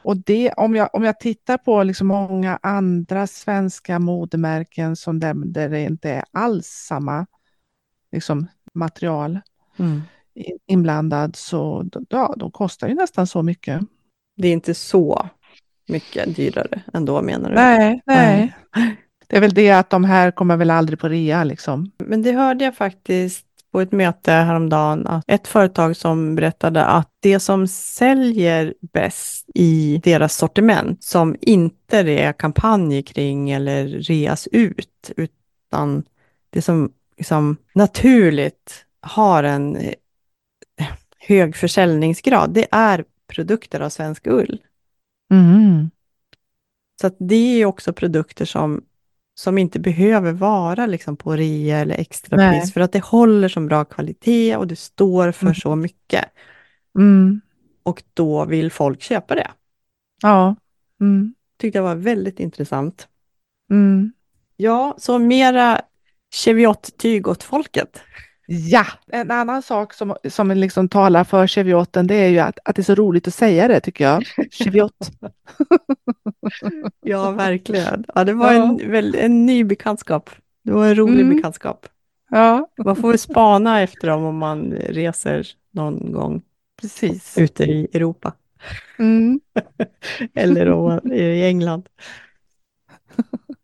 [0.04, 5.34] Och det, om jag, om jag tittar på liksom många andra svenska modemärken som där,
[5.34, 7.26] där det inte är alls samma
[8.12, 9.40] liksom, material
[10.34, 13.82] in- inblandad, så ja, de kostar ju nästan så mycket.
[14.38, 15.30] Det är inte så
[15.88, 17.56] mycket dyrare ändå menar du?
[17.56, 18.56] Nej, Nej.
[18.76, 18.98] nej.
[19.28, 21.92] Det är väl det att de här kommer väl aldrig på rea liksom.
[21.98, 27.10] Men det hörde jag faktiskt på ett möte häromdagen, att ett företag som berättade att
[27.20, 34.48] det som säljer bäst i deras sortiment, som inte det är kampanjer kring eller reas
[34.52, 36.04] ut, utan
[36.50, 39.94] det som liksom naturligt har en eh,
[41.18, 44.62] hög försäljningsgrad, det är produkter av svensk ull.
[45.32, 45.90] Mm.
[47.02, 48.84] Så det är också produkter som,
[49.40, 53.86] som inte behöver vara liksom på rea eller extrapris, för att det håller som bra
[53.86, 55.56] kvalitet och det står för Mm.
[55.56, 56.26] så mycket.
[56.98, 57.42] Mm.
[57.84, 59.52] Och då vill folk köpa det.
[60.22, 60.56] Ja.
[61.02, 61.34] Mm.
[61.58, 63.08] Tyckte jag var väldigt intressant.
[63.72, 64.12] Mm.
[64.56, 65.82] Ja, så mera
[66.34, 68.02] Cheviot-tyg åt folket.
[68.50, 72.76] Ja, en annan sak som, som liksom talar för Chevioten det är ju att, att
[72.76, 74.24] det är så roligt att säga det tycker jag.
[74.52, 74.94] Cheviot.
[77.02, 78.06] Ja, verkligen.
[78.16, 78.78] Ja, det var Ja.
[78.82, 80.30] en, en ny bekantskap.
[80.64, 81.36] Det var en rolig Mm.
[81.36, 81.86] bekantskap.
[82.30, 86.42] Ja, Man får spana efter dem om man reser någon gång
[86.82, 87.38] precis.
[87.38, 88.34] ute i Europa.
[89.00, 89.40] Mm.
[90.34, 91.90] Eller om man är i England.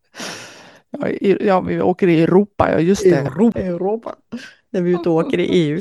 [1.00, 3.16] Ja, i, ja, vi åker i Europa, ja just det.
[3.16, 3.58] Europa.
[3.58, 4.14] Europa.
[4.74, 5.80] När vi är ute och åker i EU.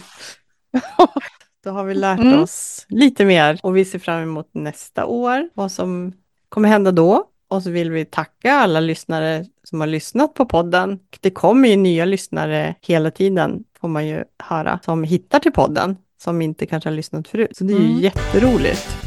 [1.64, 2.42] Då har vi lärt Mm.
[2.44, 6.14] oss lite mer och vi ser fram emot nästa år, vad som
[6.50, 7.24] kommer hända då.
[7.48, 11.00] Och så vill vi tacka alla lyssnare som har lyssnat på podden.
[11.20, 15.98] Det kommer ju nya lyssnare hela tiden, får man ju höra, som hittar till podden,
[16.24, 17.58] som inte kanske har lyssnat förut.
[17.58, 18.00] Så det är ju Mm.
[18.00, 18.98] jätteroligt.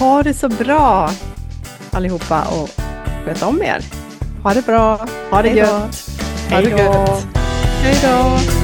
[0.00, 1.10] Ha det så bra
[1.90, 2.68] allihopa och
[3.24, 3.80] sköt om er.
[4.42, 4.96] Ha det bra.
[5.30, 5.66] Ha det Hej då.
[5.66, 6.08] gött.
[6.50, 7.26] Ha det gött.
[7.82, 8.57] Hej då.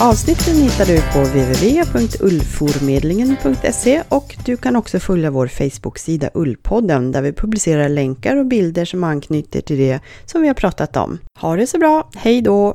[0.00, 7.32] Avsnitten hittar du på www.ullformedlingen.se och du kan också följa vår Facebook-sida Ullpodden där vi
[7.32, 11.18] publicerar länkar och bilder som anknyter till det som vi har pratat om.
[11.40, 12.72] Ha det så bra, hej då!